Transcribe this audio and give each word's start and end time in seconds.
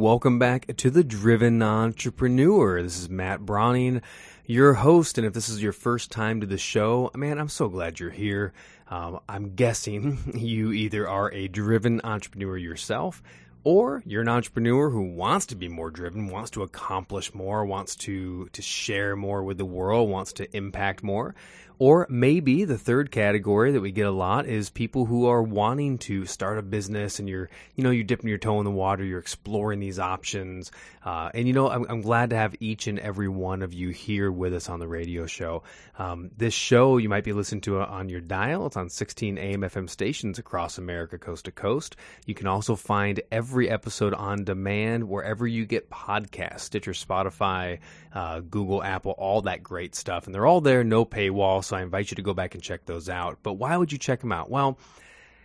Welcome 0.00 0.38
back 0.38 0.74
to 0.78 0.88
the 0.88 1.04
Driven 1.04 1.62
Entrepreneur. 1.62 2.82
This 2.82 2.98
is 2.98 3.10
Matt 3.10 3.40
Brauning, 3.44 4.00
your 4.46 4.72
host. 4.72 5.18
And 5.18 5.26
if 5.26 5.34
this 5.34 5.50
is 5.50 5.62
your 5.62 5.74
first 5.74 6.10
time 6.10 6.40
to 6.40 6.46
the 6.46 6.56
show, 6.56 7.10
man, 7.14 7.38
I'm 7.38 7.50
so 7.50 7.68
glad 7.68 8.00
you're 8.00 8.08
here. 8.08 8.54
Um, 8.88 9.20
I'm 9.28 9.54
guessing 9.56 10.32
you 10.34 10.72
either 10.72 11.06
are 11.06 11.30
a 11.34 11.48
driven 11.48 12.00
entrepreneur 12.02 12.56
yourself 12.56 13.22
or 13.62 14.02
you're 14.06 14.22
an 14.22 14.28
entrepreneur 14.28 14.88
who 14.88 15.02
wants 15.02 15.44
to 15.46 15.54
be 15.54 15.68
more 15.68 15.90
driven, 15.90 16.28
wants 16.28 16.52
to 16.52 16.62
accomplish 16.62 17.34
more, 17.34 17.66
wants 17.66 17.94
to 17.96 18.48
to 18.52 18.62
share 18.62 19.16
more 19.16 19.42
with 19.42 19.58
the 19.58 19.66
world, 19.66 20.08
wants 20.08 20.32
to 20.32 20.56
impact 20.56 21.02
more, 21.02 21.34
or 21.80 22.06
maybe 22.10 22.64
the 22.64 22.76
third 22.76 23.10
category 23.10 23.72
that 23.72 23.80
we 23.80 23.90
get 23.90 24.04
a 24.04 24.10
lot 24.10 24.44
is 24.44 24.68
people 24.68 25.06
who 25.06 25.26
are 25.26 25.42
wanting 25.42 25.96
to 25.96 26.26
start 26.26 26.58
a 26.58 26.62
business 26.62 27.18
and 27.18 27.26
you're, 27.26 27.48
you 27.74 27.82
know, 27.82 27.88
you're 27.88 28.04
dipping 28.04 28.28
your 28.28 28.36
toe 28.36 28.58
in 28.58 28.66
the 28.66 28.70
water, 28.70 29.02
you're 29.02 29.18
exploring 29.18 29.80
these 29.80 29.98
options. 29.98 30.70
Uh, 31.02 31.30
and, 31.32 31.48
you 31.48 31.54
know, 31.54 31.70
I'm, 31.70 31.86
I'm, 31.88 32.02
glad 32.02 32.30
to 32.30 32.36
have 32.36 32.54
each 32.60 32.86
and 32.86 32.98
every 32.98 33.28
one 33.28 33.62
of 33.62 33.72
you 33.72 33.88
here 33.88 34.30
with 34.30 34.52
us 34.52 34.68
on 34.68 34.78
the 34.78 34.86
radio 34.86 35.24
show. 35.24 35.62
Um, 35.98 36.30
this 36.36 36.52
show, 36.52 36.98
you 36.98 37.08
might 37.08 37.24
be 37.24 37.32
listening 37.32 37.62
to 37.62 37.80
on 37.80 38.10
your 38.10 38.20
dial. 38.20 38.66
It's 38.66 38.76
on 38.76 38.90
16 38.90 39.38
AM 39.38 39.62
FM 39.62 39.88
stations 39.88 40.38
across 40.38 40.76
America, 40.76 41.16
coast 41.16 41.46
to 41.46 41.50
coast. 41.50 41.96
You 42.26 42.34
can 42.34 42.46
also 42.46 42.76
find 42.76 43.22
every 43.32 43.70
episode 43.70 44.12
on 44.12 44.44
demand 44.44 45.08
wherever 45.08 45.46
you 45.46 45.64
get 45.64 45.88
podcasts, 45.88 46.60
Stitcher, 46.60 46.92
Spotify, 46.92 47.78
uh, 48.12 48.40
Google, 48.40 48.82
Apple, 48.82 49.12
all 49.12 49.40
that 49.42 49.62
great 49.62 49.94
stuff. 49.94 50.26
And 50.26 50.34
they're 50.34 50.46
all 50.46 50.60
there, 50.60 50.84
no 50.84 51.06
paywall. 51.06 51.64
So 51.70 51.76
I 51.76 51.82
invite 51.82 52.10
you 52.10 52.16
to 52.16 52.22
go 52.22 52.34
back 52.34 52.56
and 52.56 52.62
check 52.62 52.84
those 52.84 53.08
out. 53.08 53.38
But 53.44 53.52
why 53.52 53.76
would 53.76 53.92
you 53.92 53.98
check 53.98 54.20
them 54.20 54.32
out? 54.32 54.50
Well, 54.50 54.76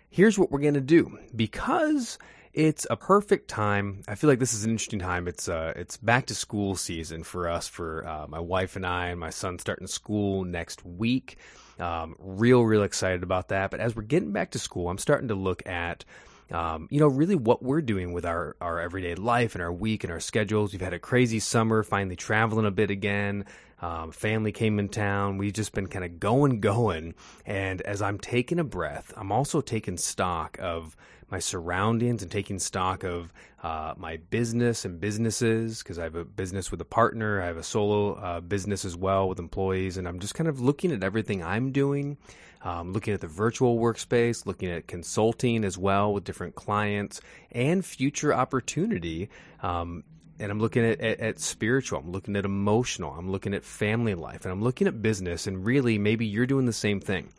here's 0.10 0.40
what 0.40 0.50
we're 0.52 0.60
going 0.60 0.74
to 0.74 0.82
do 0.82 1.20
because 1.36 2.18
it's 2.52 2.88
a 2.90 2.98
perfect 2.98 3.48
time. 3.48 4.02
I 4.08 4.16
feel 4.16 4.28
like 4.28 4.40
this 4.40 4.56
is 4.56 4.66
an 4.66 4.72
interesting 4.72 4.98
time. 4.98 5.28
It's 5.28 5.48
uh, 5.48 5.74
it's 5.76 5.98
back 5.98 6.26
to 6.28 6.36
school 6.36 6.76
season 6.76 7.22
for 7.24 7.48
us, 7.48 7.68
for 7.68 8.08
uh, 8.08 8.26
my 8.28 8.40
wife 8.40 8.76
and 8.76 8.88
I, 8.88 9.10
and 9.10 9.20
my 9.20 9.30
son 9.30 9.60
starting 9.60 9.86
school 9.86 10.44
next 10.44 10.84
week. 10.84 11.38
Um, 11.78 12.16
real, 12.18 12.64
real 12.64 12.82
excited 12.82 13.22
about 13.22 13.50
that. 13.50 13.70
But 13.70 13.80
as 13.80 13.96
we're 13.96 14.02
getting 14.02 14.32
back 14.32 14.50
to 14.52 14.60
school, 14.60 14.90
I'm 14.90 14.98
starting 14.98 15.28
to 15.28 15.36
look 15.36 15.68
at 15.68 16.06
um, 16.52 16.88
you 16.92 17.00
know, 17.00 17.08
really 17.08 17.36
what 17.36 17.64
we're 17.64 17.82
doing 17.82 18.14
with 18.14 18.26
our, 18.26 18.56
our 18.62 18.80
everyday 18.80 19.16
life 19.16 19.56
and 19.56 19.64
our 19.64 19.74
week 19.74 20.04
and 20.04 20.12
our 20.12 20.20
schedules. 20.20 20.72
We've 20.72 20.82
had 20.82 20.94
a 20.94 21.00
crazy 21.00 21.40
summer, 21.40 21.84
finally 21.84 22.16
traveling 22.16 22.66
a 22.66 22.72
bit 22.72 22.92
again. 22.92 23.46
Um, 23.82 24.12
family 24.12 24.52
came 24.52 24.80
in 24.80 24.90
town. 24.90 25.38
We've 25.38 25.54
just 25.54 25.74
been 25.74 25.88
kind 25.88 26.06
of 26.06 26.20
going, 26.20 26.60
going. 26.60 27.16
And 27.46 27.82
as 27.82 28.02
I'm 28.02 28.20
taking 28.20 28.60
a 28.60 28.64
breath, 28.64 29.14
I'm 29.18 29.32
also 29.32 29.62
taking 29.62 29.98
stock 29.98 30.58
of 30.62 30.96
my 31.30 31.40
surroundings 31.40 32.22
and 32.22 32.32
taking 32.32 32.60
stock 32.60 33.04
of 33.04 33.34
uh, 33.64 33.96
my 33.98 34.18
business 34.30 34.86
and 34.86 35.02
businesses 35.02 35.80
because 35.80 35.98
I 35.98 36.04
have 36.04 36.16
a 36.16 36.24
business 36.24 36.70
with 36.70 36.80
a 36.82 36.86
partner. 36.86 37.42
I 37.42 37.48
have 37.48 37.58
a 37.58 37.64
solo 37.64 38.14
uh, 38.14 38.40
business 38.40 38.86
as 38.86 38.96
well 38.96 39.28
with 39.28 39.40
employees. 39.40 39.98
And 39.98 40.08
I'm 40.08 40.20
just 40.20 40.36
kind 40.36 40.48
of 40.48 40.62
looking 40.62 40.92
at 40.92 41.04
everything 41.04 41.44
I'm 41.44 41.72
doing 41.72 42.18
um, 42.66 42.94
looking 42.94 43.14
at 43.14 43.22
the 43.22 43.28
virtual 43.28 43.78
workspace, 43.78 44.48
looking 44.48 44.70
at 44.70 44.88
consulting 44.88 45.64
as 45.64 45.78
well 45.78 46.12
with 46.12 46.24
different 46.24 46.56
clients 46.56 47.22
and 47.52 47.86
future 47.86 48.34
opportunity. 48.34 49.30
Um, 49.62 50.04
and 50.40 50.52
I'm 50.52 50.60
looking 50.60 50.84
at, 50.84 51.00
at, 51.00 51.20
at, 51.20 51.40
spiritual, 51.40 52.00
I'm 52.00 52.12
looking 52.12 52.36
at 52.36 52.44
emotional, 52.44 53.14
I'm 53.14 53.32
looking 53.32 53.54
at 53.54 53.64
family 53.64 54.16
life, 54.16 54.44
and 54.44 54.52
I'm 54.52 54.64
looking 54.64 54.88
at 54.88 55.02
business. 55.02 55.46
And 55.46 55.64
really, 55.64 56.00
maybe 56.00 56.26
you're 56.26 56.48
doing 56.48 56.66
the 56.66 56.74
same 56.74 57.00
thing. 57.00 57.30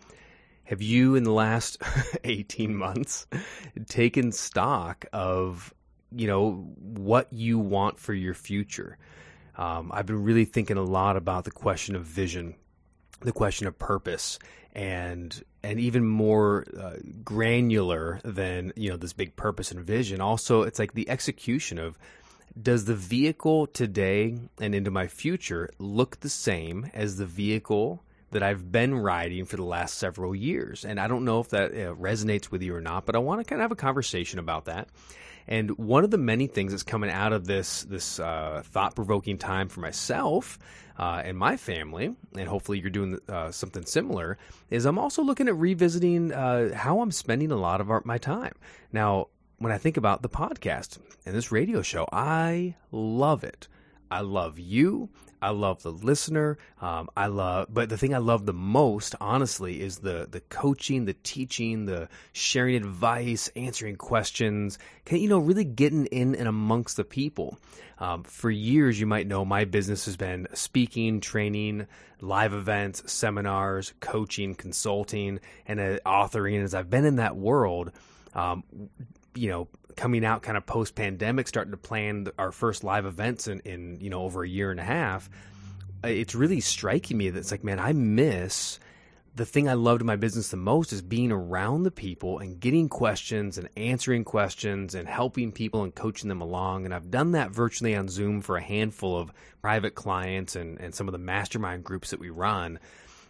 Have 0.64 0.80
you, 0.80 1.16
in 1.16 1.24
the 1.24 1.32
last 1.32 1.82
18 2.24 2.74
months, 2.74 3.26
taken 3.88 4.30
stock 4.30 5.06
of, 5.12 5.74
you 6.14 6.28
know, 6.28 6.52
what 6.78 7.32
you 7.32 7.58
want 7.58 7.98
for 7.98 8.14
your 8.14 8.34
future? 8.34 8.96
Um, 9.56 9.90
I've 9.92 10.06
been 10.06 10.22
really 10.22 10.44
thinking 10.44 10.76
a 10.76 10.84
lot 10.84 11.16
about 11.16 11.44
the 11.44 11.50
question 11.50 11.96
of 11.96 12.04
vision, 12.04 12.54
the 13.26 13.32
question 13.32 13.66
of 13.66 13.78
purpose, 13.78 14.38
and 14.72 15.42
and 15.62 15.78
even 15.80 16.06
more 16.06 16.64
uh, 16.78 16.96
granular 17.24 18.20
than 18.24 18.72
you 18.76 18.88
know 18.88 18.96
this 18.96 19.12
big 19.12 19.36
purpose 19.36 19.70
and 19.70 19.80
vision. 19.80 20.20
Also, 20.20 20.62
it's 20.62 20.78
like 20.78 20.94
the 20.94 21.10
execution 21.10 21.78
of 21.78 21.98
does 22.60 22.86
the 22.86 22.94
vehicle 22.94 23.66
today 23.66 24.38
and 24.58 24.74
into 24.74 24.90
my 24.90 25.06
future 25.06 25.68
look 25.78 26.20
the 26.20 26.28
same 26.30 26.90
as 26.94 27.16
the 27.16 27.26
vehicle 27.26 28.02
that 28.30 28.42
I've 28.42 28.72
been 28.72 28.94
riding 28.94 29.44
for 29.44 29.56
the 29.56 29.64
last 29.64 29.98
several 29.98 30.34
years? 30.34 30.84
And 30.84 30.98
I 30.98 31.06
don't 31.06 31.24
know 31.24 31.40
if 31.40 31.50
that 31.50 31.72
uh, 31.72 31.94
resonates 31.94 32.50
with 32.50 32.62
you 32.62 32.74
or 32.74 32.80
not, 32.80 33.04
but 33.04 33.14
I 33.14 33.18
want 33.18 33.40
to 33.40 33.44
kind 33.44 33.60
of 33.60 33.64
have 33.64 33.72
a 33.72 33.76
conversation 33.76 34.38
about 34.38 34.64
that. 34.66 34.88
And 35.48 35.70
one 35.78 36.04
of 36.04 36.10
the 36.10 36.18
many 36.18 36.46
things 36.46 36.72
that's 36.72 36.82
coming 36.82 37.10
out 37.10 37.32
of 37.32 37.46
this 37.46 37.84
this 37.84 38.18
uh, 38.18 38.62
thought 38.64 38.94
provoking 38.94 39.38
time 39.38 39.68
for 39.68 39.80
myself 39.80 40.58
uh, 40.98 41.22
and 41.24 41.36
my 41.36 41.56
family, 41.56 42.14
and 42.36 42.48
hopefully 42.48 42.78
you're 42.80 42.90
doing 42.90 43.18
uh, 43.28 43.50
something 43.50 43.84
similar, 43.84 44.38
is 44.70 44.86
I'm 44.86 44.98
also 44.98 45.22
looking 45.22 45.48
at 45.48 45.56
revisiting 45.56 46.32
uh, 46.32 46.74
how 46.74 47.00
I'm 47.00 47.12
spending 47.12 47.52
a 47.52 47.56
lot 47.56 47.80
of 47.80 47.90
our, 47.90 48.02
my 48.04 48.18
time. 48.18 48.54
Now, 48.92 49.28
when 49.58 49.72
I 49.72 49.78
think 49.78 49.96
about 49.96 50.22
the 50.22 50.28
podcast 50.28 50.98
and 51.24 51.34
this 51.34 51.52
radio 51.52 51.82
show, 51.82 52.06
I 52.12 52.76
love 52.90 53.44
it. 53.44 53.68
I 54.10 54.20
love 54.20 54.58
you. 54.58 55.10
I 55.46 55.50
love 55.50 55.80
the 55.84 55.92
listener. 55.92 56.58
Um, 56.80 57.08
I 57.16 57.28
love, 57.28 57.68
but 57.70 57.88
the 57.88 57.96
thing 57.96 58.12
I 58.12 58.18
love 58.18 58.46
the 58.46 58.52
most, 58.52 59.14
honestly, 59.20 59.80
is 59.80 59.98
the 59.98 60.26
the 60.28 60.40
coaching, 60.40 61.04
the 61.04 61.14
teaching, 61.14 61.86
the 61.86 62.08
sharing 62.32 62.74
advice, 62.74 63.48
answering 63.54 63.94
questions. 63.94 64.76
Can 65.04 65.18
you 65.18 65.28
know 65.28 65.38
really 65.38 65.62
getting 65.62 66.06
in 66.06 66.34
and 66.34 66.48
amongst 66.48 66.96
the 66.96 67.04
people. 67.04 67.60
Um, 67.98 68.24
for 68.24 68.50
years, 68.50 68.98
you 68.98 69.06
might 69.06 69.28
know 69.28 69.44
my 69.44 69.64
business 69.64 70.06
has 70.06 70.16
been 70.16 70.48
speaking, 70.52 71.20
training, 71.20 71.86
live 72.20 72.52
events, 72.52 73.10
seminars, 73.10 73.94
coaching, 74.00 74.56
consulting, 74.56 75.38
and 75.68 75.78
uh, 75.78 75.98
authoring. 76.04 76.60
As 76.60 76.74
I've 76.74 76.90
been 76.90 77.04
in 77.04 77.16
that 77.16 77.36
world, 77.36 77.92
um, 78.34 78.64
you 79.36 79.48
know, 79.48 79.68
coming 79.96 80.24
out 80.24 80.42
kind 80.42 80.56
of 80.56 80.66
post 80.66 80.94
pandemic, 80.94 81.48
starting 81.48 81.70
to 81.70 81.76
plan 81.76 82.28
our 82.38 82.52
first 82.52 82.84
live 82.84 83.06
events 83.06 83.48
in, 83.48 83.60
in, 83.60 83.98
you 84.00 84.10
know, 84.10 84.22
over 84.22 84.42
a 84.42 84.48
year 84.48 84.70
and 84.70 84.80
a 84.80 84.84
half, 84.84 85.30
uh, 86.04 86.08
it's 86.08 86.34
really 86.34 86.60
striking 86.60 87.16
me 87.16 87.30
that 87.30 87.38
it's 87.38 87.50
like, 87.50 87.64
man, 87.64 87.78
I 87.78 87.92
miss 87.92 88.78
the 89.36 89.44
thing 89.44 89.68
I 89.68 89.74
loved 89.74 90.00
in 90.00 90.06
my 90.06 90.16
business 90.16 90.48
the 90.48 90.56
most 90.56 90.94
is 90.94 91.02
being 91.02 91.30
around 91.30 91.82
the 91.82 91.90
people 91.90 92.38
and 92.38 92.58
getting 92.58 92.88
questions 92.88 93.58
and 93.58 93.68
answering 93.76 94.24
questions 94.24 94.94
and 94.94 95.06
helping 95.06 95.52
people 95.52 95.82
and 95.82 95.94
coaching 95.94 96.30
them 96.30 96.40
along. 96.40 96.86
And 96.86 96.94
I've 96.94 97.10
done 97.10 97.32
that 97.32 97.50
virtually 97.50 97.94
on 97.94 98.08
Zoom 98.08 98.40
for 98.40 98.56
a 98.56 98.62
handful 98.62 99.18
of 99.18 99.30
private 99.60 99.94
clients 99.94 100.56
and, 100.56 100.80
and 100.80 100.94
some 100.94 101.06
of 101.06 101.12
the 101.12 101.18
mastermind 101.18 101.84
groups 101.84 102.10
that 102.10 102.20
we 102.20 102.30
run. 102.30 102.78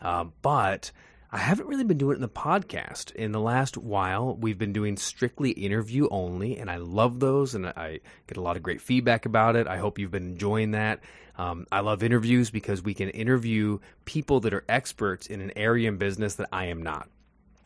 Uh, 0.01 0.27
but 0.43 0.93
I 1.31 1.39
haven't 1.39 1.67
really 1.67 1.85
been 1.85 1.99
doing 1.99 2.13
it 2.13 2.17
in 2.17 2.23
the 2.23 2.29
podcast. 2.29 3.13
In 3.15 3.33
the 3.33 3.41
last 3.41 3.77
while, 3.77 4.37
we've 4.37 4.59
been 4.59 4.73
doing 4.73 4.97
strictly 4.97 5.51
interview 5.51 6.09
only, 6.11 6.57
and 6.57 6.71
I 6.71 6.77
love 6.77 7.19
those, 7.19 7.55
and 7.55 7.67
I 7.67 8.01
get 8.27 8.37
a 8.37 8.41
lot 8.41 8.57
of 8.57 8.63
great 8.63 8.81
feedback 8.81 9.27
about 9.27 9.57
it. 9.57 9.67
I 9.67 9.79
hope 9.79 9.99
you've 9.99 10.13
been 10.13 10.31
enjoying 10.33 10.71
that. 10.73 11.01
Um, 11.37 11.67
I 11.73 11.81
love 11.81 12.03
interviews 12.03 12.51
because 12.51 12.83
we 12.83 12.95
can 12.95 13.11
interview 13.11 13.81
people 14.05 14.41
that 14.41 14.55
are 14.55 14.65
experts 14.69 15.27
in 15.27 15.41
an 15.41 15.53
area 15.57 15.89
in 15.89 15.97
business 15.97 16.37
that 16.37 16.49
I 16.53 16.67
am 16.67 16.83
not. 16.83 17.09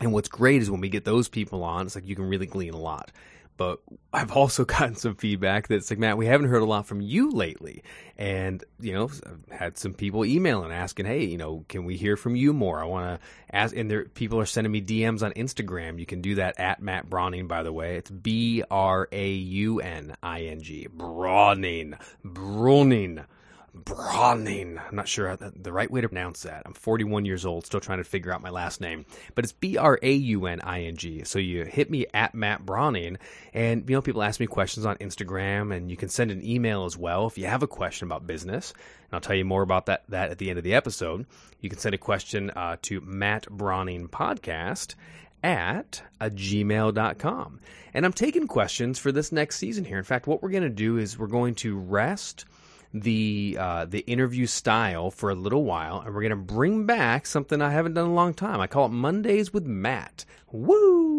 And 0.00 0.12
what's 0.12 0.29
great 0.29 0.62
is 0.62 0.70
when 0.70 0.81
we 0.81 0.88
get 0.88 1.05
those 1.05 1.29
people 1.29 1.62
on, 1.62 1.87
it's 1.87 1.94
like 1.94 2.06
you 2.06 2.17
can 2.17 2.29
really 2.29 2.46
glean 2.46 2.73
a 2.73 2.79
lot. 2.79 3.12
But 3.60 3.80
I've 4.10 4.32
also 4.32 4.64
gotten 4.78 4.94
some 4.94 5.16
feedback 5.16 5.68
that's 5.68 5.90
like, 5.90 5.98
Matt, 5.98 6.16
we 6.16 6.24
haven't 6.24 6.48
heard 6.48 6.62
a 6.62 6.64
lot 6.64 6.86
from 6.86 7.02
you 7.02 7.30
lately. 7.30 7.82
And, 8.16 8.64
you 8.80 8.94
know, 8.94 9.04
I've 9.04 9.58
had 9.58 9.76
some 9.76 9.92
people 9.92 10.24
emailing 10.24 10.72
asking, 10.72 11.04
hey, 11.04 11.24
you 11.24 11.36
know, 11.36 11.66
can 11.68 11.84
we 11.84 11.98
hear 11.98 12.16
from 12.16 12.36
you 12.36 12.54
more? 12.54 12.80
I 12.80 12.86
want 12.86 13.20
to 13.20 13.26
ask. 13.54 13.76
And 13.76 13.90
there, 13.90 14.06
people 14.06 14.40
are 14.40 14.46
sending 14.46 14.72
me 14.72 14.80
DMs 14.80 15.22
on 15.22 15.32
Instagram. 15.32 15.98
You 15.98 16.06
can 16.06 16.22
do 16.22 16.36
that 16.36 16.58
at 16.58 16.80
Matt 16.80 17.10
Brauning, 17.10 17.48
by 17.48 17.62
the 17.62 17.70
way. 17.70 17.96
It's 17.96 18.10
B 18.10 18.62
R 18.70 19.06
A 19.12 19.28
U 19.28 19.80
N 19.80 20.16
I 20.22 20.44
N 20.44 20.62
G. 20.62 20.86
Browning. 20.90 21.98
Browning. 22.24 23.26
Brauning. 23.72 24.78
I'm 24.78 24.96
not 24.96 25.06
sure 25.06 25.37
the 25.37 25.72
right 25.72 25.90
way 25.90 26.00
to 26.00 26.08
pronounce 26.08 26.43
that. 26.43 26.62
I'm 26.67 26.75
41 26.75 27.25
years 27.25 27.46
old, 27.46 27.67
still 27.67 27.81
trying 27.81 27.99
to 27.99 28.05
figure 28.05 28.32
out 28.32 28.43
my 28.43 28.50
last 28.50 28.81
name, 28.81 29.06
but 29.34 29.44
it's 29.44 29.52
B 29.52 29.76
R 29.76 29.99
A 30.02 30.12
U 30.12 30.46
N 30.46 30.61
I 30.61 30.82
N 30.82 30.96
G. 30.96 31.22
So 31.25 31.38
you 31.38 31.64
hit 31.64 31.90
me 31.90 32.06
at 32.12 32.34
Matt 32.34 32.67
Brauning, 32.67 33.19
and 33.55 33.88
you 33.88 33.94
know 33.94 34.02
people 34.02 34.22
ask 34.22 34.40
me 34.40 34.46
questions 34.46 34.87
on 34.87 34.96
Instagram, 34.96 35.75
and 35.75 35.90
you 35.90 35.96
can 35.96 36.08
send 36.08 36.31
an 36.31 36.44
email 36.44 36.84
as 36.84 36.96
well 36.96 37.26
if 37.26 37.38
you 37.38 37.46
have 37.46 37.62
a 37.62 37.69
question 37.69 38.06
about 38.06 38.26
business. 38.26 38.72
And 38.72 39.14
I'll 39.14 39.20
tell 39.20 39.37
you 39.37 39.44
more 39.44 39.62
about 39.62 39.87
that 39.87 40.02
that 40.08 40.31
at 40.31 40.38
the 40.38 40.50
end 40.50 40.58
of 40.58 40.64
the 40.64 40.75
episode. 40.75 41.26
You 41.61 41.70
can 41.70 41.78
send 41.78 41.94
a 41.94 41.99
question 41.99 42.50
uh, 42.50 42.76
to 42.82 43.00
Matt 43.00 43.49
Brauning 43.49 44.08
Podcast 44.08 44.94
at 45.43 46.02
a 46.20 46.31
gmail.com. 46.31 47.61
And 47.94 48.05
I'm 48.05 48.12
taking 48.12 48.46
questions 48.46 48.99
for 48.99 49.12
this 49.12 49.32
next 49.32 49.56
season 49.56 49.84
here. 49.84 49.99
In 49.99 50.05
fact, 50.05 50.26
what 50.26 50.43
we're 50.43 50.50
going 50.50 50.62
to 50.62 50.70
do 50.70 50.96
is 50.99 51.19
we're 51.19 51.26
going 51.26 51.55
to 51.56 51.76
rest 51.76 52.44
the 52.92 53.56
uh, 53.58 53.84
the 53.84 54.00
interview 54.00 54.46
style 54.46 55.10
for 55.10 55.31
a 55.31 55.34
little 55.34 55.64
while, 55.64 56.00
and 56.00 56.14
we're 56.14 56.22
to 56.31 56.37
bring 56.37 56.87
back 56.87 57.26
something 57.26 57.62
I 57.62 57.70
haven't 57.70 57.94
done 57.94 58.06
in 58.06 58.10
a 58.10 58.14
long 58.14 58.34
time. 58.34 58.60
I 58.60 58.66
call 58.66 58.87
it 58.87 58.90
Mondays 58.90 59.52
with 59.52 59.66
Matt. 59.66 60.25
Woo! 60.50 61.09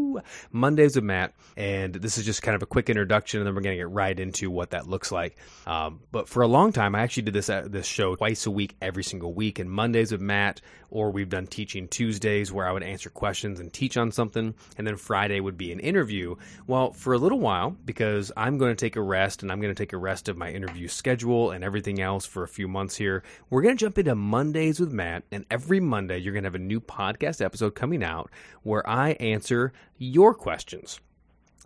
Mondays 0.52 0.96
with 0.96 1.04
Matt, 1.04 1.34
and 1.58 1.94
this 1.94 2.18
is 2.18 2.25
just 2.25 2.42
kind 2.42 2.56
of 2.56 2.62
a 2.62 2.66
quick 2.66 2.90
introduction, 2.90 3.40
and 3.40 3.48
then 3.48 3.56
we're 3.56 3.62
going 3.62 3.78
to 3.78 3.81
get 3.84 3.90
right 3.90 4.19
into 4.19 4.50
what 4.50 4.72
that 4.72 4.88
looks 4.88 5.12
like. 5.12 5.38
Um, 5.66 6.02
but 6.12 6.28
for 6.28 6.44
a 6.44 6.48
long 6.48 6.72
time, 6.72 6.96
I 6.96 7.02
actually 7.02 7.24
did 7.24 7.34
this 7.34 7.50
uh, 7.50 7.68
this 7.69 7.86
show 7.86 8.16
twice 8.16 8.46
a 8.46 8.52
week, 8.52 8.75
every 8.81 9.04
single 9.04 9.34
week, 9.34 9.60
and 9.60 9.69
Mondays 9.69 10.12
with 10.12 10.22
Matt, 10.22 10.62
or 10.90 11.12
we've 11.12 11.30
done 11.30 11.48
teaching 11.48 11.88
Tuesdays 11.88 12.52
where 12.52 12.68
I 12.68 12.72
would 12.72 12.84
answer 12.84 13.10
questions 13.10 13.60
and 13.60 13.72
teach 13.72 13.98
on 13.98 14.12
something, 14.12 14.54
and 14.78 14.88
then 14.88 14.98
Friday 14.98 15.40
would 15.40 15.58
be 15.58 15.72
an 15.72 15.80
interview. 15.80 16.36
Well, 16.68 16.92
for 16.92 17.13
a 17.13 17.18
little 17.18 17.40
while, 17.40 17.75
because 17.86 18.31
I'm 18.36 18.58
going 18.58 18.72
to 18.72 18.86
take 18.86 18.96
a 18.96 19.02
rest, 19.02 19.42
and 19.42 19.52
I'm 19.52 19.62
going 19.62 19.74
to 19.74 19.81
take 19.81 19.94
a 19.94 19.98
rest 19.98 20.30
of 20.30 20.38
my 20.38 20.52
interview 20.52 20.88
schedule 20.88 21.52
and 21.52 21.63
everything 21.63 22.02
else 22.02 22.25
for 22.25 22.44
a 22.44 22.48
few 22.48 22.68
months 22.68 22.96
here, 22.96 23.24
we're 23.50 23.62
going 23.62 23.75
to 23.78 23.80
jump 23.80 23.98
into 23.98 24.16
Mondays 24.16 24.80
with 24.80 24.92
Matt, 24.92 25.24
and 25.31 25.46
every 25.50 25.80
Monday 25.80 26.18
you're 26.18 26.34
going 26.34 26.44
to 26.44 26.48
have 26.48 26.56
a 26.56 26.60
new 26.60 26.81
podcast 26.81 27.44
episode 27.44 27.75
coming 27.75 28.04
out 28.04 28.30
where 28.63 28.88
I 28.88 29.12
answer 29.12 29.74
your 30.01 30.33
questions. 30.33 31.00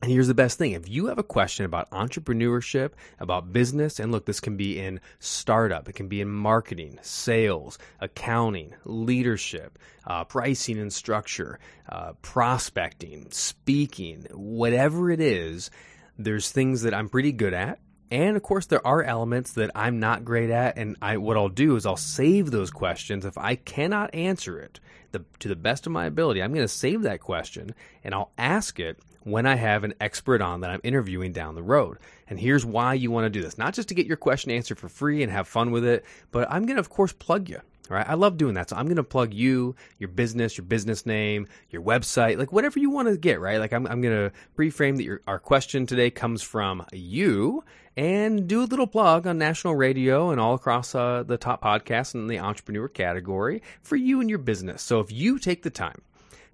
And 0.02 0.12
here's 0.12 0.28
the 0.28 0.34
best 0.34 0.58
thing 0.58 0.74
if 0.74 0.90
you 0.90 1.06
have 1.06 1.18
a 1.18 1.24
question 1.24 1.66
about 1.66 1.90
entrepreneurship, 1.92 2.92
about 3.18 3.54
business, 3.54 3.98
and 3.98 4.12
look, 4.12 4.26
this 4.26 4.42
can 4.42 4.58
be 4.58 4.78
in 4.78 5.00
startup, 5.20 5.88
it 5.88 5.94
can 5.94 6.10
be 6.10 6.20
in 6.20 6.30
marketing, 6.30 7.00
sales, 7.02 7.80
accounting, 8.02 8.76
leadership, 8.84 9.80
uh, 10.06 10.26
pricing 10.26 10.80
and 10.80 10.92
structure, 10.92 11.60
uh, 11.88 12.12
prospecting, 12.22 13.28
speaking, 13.32 14.28
whatever 14.32 15.10
it 15.10 15.22
is, 15.22 15.72
there's 16.20 16.52
things 16.52 16.82
that 16.82 16.94
I'm 16.94 17.08
pretty 17.08 17.32
good 17.32 17.54
at. 17.54 17.80
And 18.12 18.38
of 18.38 18.44
course, 18.44 18.68
there 18.68 18.86
are 18.86 19.04
elements 19.04 19.54
that 19.54 19.72
I'm 19.74 20.00
not 20.00 20.24
great 20.24 20.50
at, 20.50 20.78
and 20.78 20.96
I 21.02 21.18
what 21.18 21.38
I'll 21.38 21.50
do 21.50 21.75
is 21.75 21.86
I'll 21.86 21.98
save 21.98 22.52
those 22.52 22.69
questions 22.69 23.25
if 23.25 23.38
I 23.38 23.56
cannot 23.56 24.13
answer 24.13 24.60
it 24.60 24.80
the, 25.12 25.25
to 25.40 25.48
the 25.48 25.56
best 25.56 25.86
of 25.86 25.92
my 25.92 26.06
ability. 26.06 26.44
I'm 26.44 26.54
going 26.54 26.66
to 26.66 26.68
save 26.68 27.02
that 27.04 27.22
question 27.22 27.74
and 28.04 28.13
I'll 28.13 28.31
ask 28.38 28.80
it 28.80 29.00
when 29.24 29.46
I 29.46 29.56
have 29.56 29.84
an 29.84 29.96
expert 30.00 30.42
on 30.42 30.62
that 30.62 30.69
I'm 30.69 30.81
interviewing 30.84 31.31
down 31.31 31.56
the 31.56 31.63
road. 31.63 31.98
And 32.28 32.40
here's 32.40 32.66
why 32.66 32.94
you 32.94 33.12
want 33.12 33.25
to 33.25 33.30
do 33.30 33.42
this 33.42 33.57
not 33.57 33.74
just 33.74 33.90
to 33.90 33.96
get 33.96 34.06
your 34.06 34.18
question 34.18 34.51
answered 34.51 34.78
for 34.78 34.90
free 34.90 35.24
and 35.24 35.31
have 35.31 35.48
fun 35.48 35.72
with 35.72 35.86
it, 35.86 36.06
but 36.31 36.50
I'm 36.51 36.66
going 36.66 36.75
to, 36.75 36.81
of 36.81 36.90
course, 36.90 37.13
plug 37.13 37.50
you. 37.50 37.62
Right? 37.90 38.08
I 38.08 38.16
love 38.16 38.38
doing 38.38 38.56
that. 38.56 38.70
So 38.70 38.76
I'm 38.76 38.86
going 38.86 38.96
to 38.98 39.04
plug 39.04 39.34
you, 39.34 39.76
your 40.00 40.10
business, 40.10 40.58
your 40.58 40.66
business 40.66 41.06
name, 41.06 41.48
your 41.70 41.82
website, 41.82 42.38
like 42.38 42.52
whatever 42.52 42.80
you 42.80 42.90
want 42.90 43.08
to 43.08 43.18
get, 43.18 43.40
right? 43.40 43.60
Like 43.60 43.74
I'm, 43.74 43.86
I'm 43.88 44.02
going 44.02 44.16
to 44.16 44.36
pre-frame 44.56 44.96
that 44.98 45.04
your, 45.04 45.22
our 45.28 45.40
question 45.40 45.86
today 45.86 46.10
comes 46.10 46.42
from 46.42 46.86
you 46.92 47.64
and 47.96 48.48
do 48.48 48.64
a 48.64 48.66
little 48.66 48.88
plug 48.88 49.28
on 49.28 49.38
national 49.38 49.76
radio 49.76 50.32
and 50.32 50.42
all 50.42 50.56
across 50.56 50.96
uh, 50.96 51.24
the 51.24 51.38
top 51.38 51.64
podcasts 51.64 52.14
in 52.14 52.28
the 52.28 52.40
entrepreneur 52.40 52.88
category 52.88 53.62
for 53.82 53.96
you 53.96 54.20
and 54.20 54.30
your 54.30 54.40
business. 54.40 54.82
So 54.82 55.00
if 55.00 55.12
you 55.12 55.40
take 55.40 55.64
the 55.64 55.70
time 55.70 56.02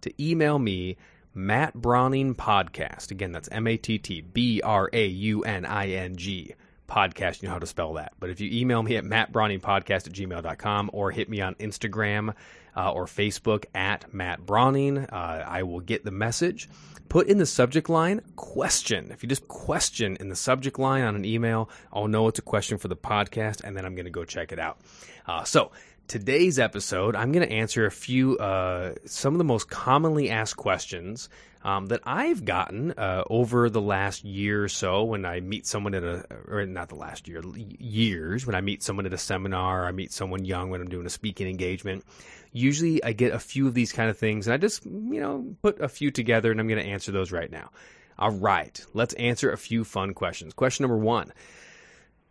to 0.02 0.14
email 0.24 0.60
me 0.60 0.98
Matt 1.34 1.76
Brauning 1.76 2.36
Podcast. 2.36 3.12
Again, 3.12 3.32
that's 3.32 3.48
M 3.52 3.68
A 3.68 3.78
T 3.78 3.98
T 3.98 4.22
B 4.22 4.62
R 4.62 4.90
A 4.92 5.06
U 5.06 5.44
N 5.44 5.66
I 5.66 5.88
N 5.90 6.18
G 6.18 6.56
podcast. 6.92 7.42
You 7.42 7.48
know 7.48 7.54
how 7.54 7.60
to 7.60 7.66
spell 7.66 7.94
that. 7.94 8.14
But 8.20 8.30
if 8.30 8.42
you 8.42 8.50
email 8.52 8.84
me 8.84 8.98
at 8.98 9.06
mattbrauningpodcast 9.06 10.08
at 10.08 10.14
gmail.com 10.14 10.90
or 10.94 11.12
hit 11.12 11.30
me 11.30 11.40
on 11.42 11.56
Instagram 11.56 12.36
uh, 12.76 12.92
or 12.92 13.06
Facebook 13.06 13.66
at 13.74 14.14
Matt 14.14 14.46
Brauning, 14.46 14.98
uh, 14.98 15.46
I 15.48 15.64
will 15.64 15.80
get 15.80 16.04
the 16.04 16.12
message. 16.12 16.70
Put 17.08 17.28
in 17.28 17.38
the 17.38 17.46
subject 17.46 17.90
line 17.90 18.22
question. 18.36 19.12
If 19.12 19.24
you 19.24 19.30
just 19.30 19.48
question 19.48 20.18
in 20.20 20.30
the 20.30 20.36
subject 20.36 20.80
line 20.80 21.04
on 21.04 21.16
an 21.16 21.26
email, 21.26 21.70
I'll 21.92 22.08
know 22.08 22.28
it's 22.28 22.40
a 22.40 22.44
question 22.44 22.78
for 22.78 22.88
the 22.88 22.96
podcast 22.96 23.64
and 23.64 23.76
then 23.76 23.86
I'm 23.86 23.96
going 23.96 24.06
to 24.06 24.12
go 24.12 24.26
check 24.26 24.52
it 24.52 24.60
out. 24.60 24.80
Uh, 25.26 25.44
so, 25.44 25.72
today's 26.08 26.60
episode, 26.60 27.16
I'm 27.16 27.32
going 27.32 27.48
to 27.48 27.54
answer 27.54 27.86
a 27.86 27.92
few, 27.92 28.38
uh, 28.38 28.96
some 29.06 29.34
of 29.34 29.38
the 29.38 29.44
most 29.44 29.70
commonly 29.70 30.30
asked 30.30 30.58
questions 30.58 31.30
um, 31.64 31.88
that 31.88 32.02
I've 32.04 32.44
gotten 32.44 32.92
uh, 32.92 33.24
over 33.30 33.70
the 33.70 33.82
last 33.82 34.24
year 34.24 34.64
or 34.64 34.70
so 34.70 35.04
when 35.04 35.26
I 35.26 35.40
meet 35.40 35.68
someone 35.68 35.94
at 35.94 36.04
a, 36.04 36.26
or 36.48 36.66
not 36.66 36.90
the 36.90 36.96
last 36.96 37.28
year, 37.28 37.42
years, 37.56 38.46
when 38.46 38.56
I 38.56 38.62
meet 38.62 38.84
someone 38.84 39.06
at 39.06 39.14
a 39.14 39.18
seminar, 39.18 39.86
I 39.86 39.92
meet 39.92 40.12
someone 40.12 40.46
young 40.46 40.70
when 40.70 40.82
I'm 40.82 40.90
doing 40.90 41.06
a 41.06 41.10
speaking 41.10 41.48
engagement. 41.48 42.04
Usually 42.52 43.04
I 43.04 43.14
get 43.14 43.34
a 43.34 43.40
few 43.40 43.68
of 43.68 43.74
these 43.74 43.94
kind 43.94 44.10
of 44.10 44.18
things 44.18 44.48
and 44.48 44.54
I 44.54 44.58
just, 44.58 44.86
you 44.86 45.22
know, 45.22 45.56
put 45.62 45.80
a 45.80 45.88
few 45.88 46.12
together 46.12 46.52
and 46.52 46.60
I'm 46.60 46.68
going 46.68 46.84
to 46.84 46.90
answer 46.90 47.12
those 47.12 47.32
right 47.32 47.52
now. 47.52 47.70
All 48.18 48.32
right, 48.32 48.84
let's 48.94 49.14
answer 49.16 49.52
a 49.52 49.58
few 49.58 49.84
fun 49.84 50.14
questions. 50.14 50.54
Question 50.54 50.84
number 50.84 50.98
one 50.98 51.32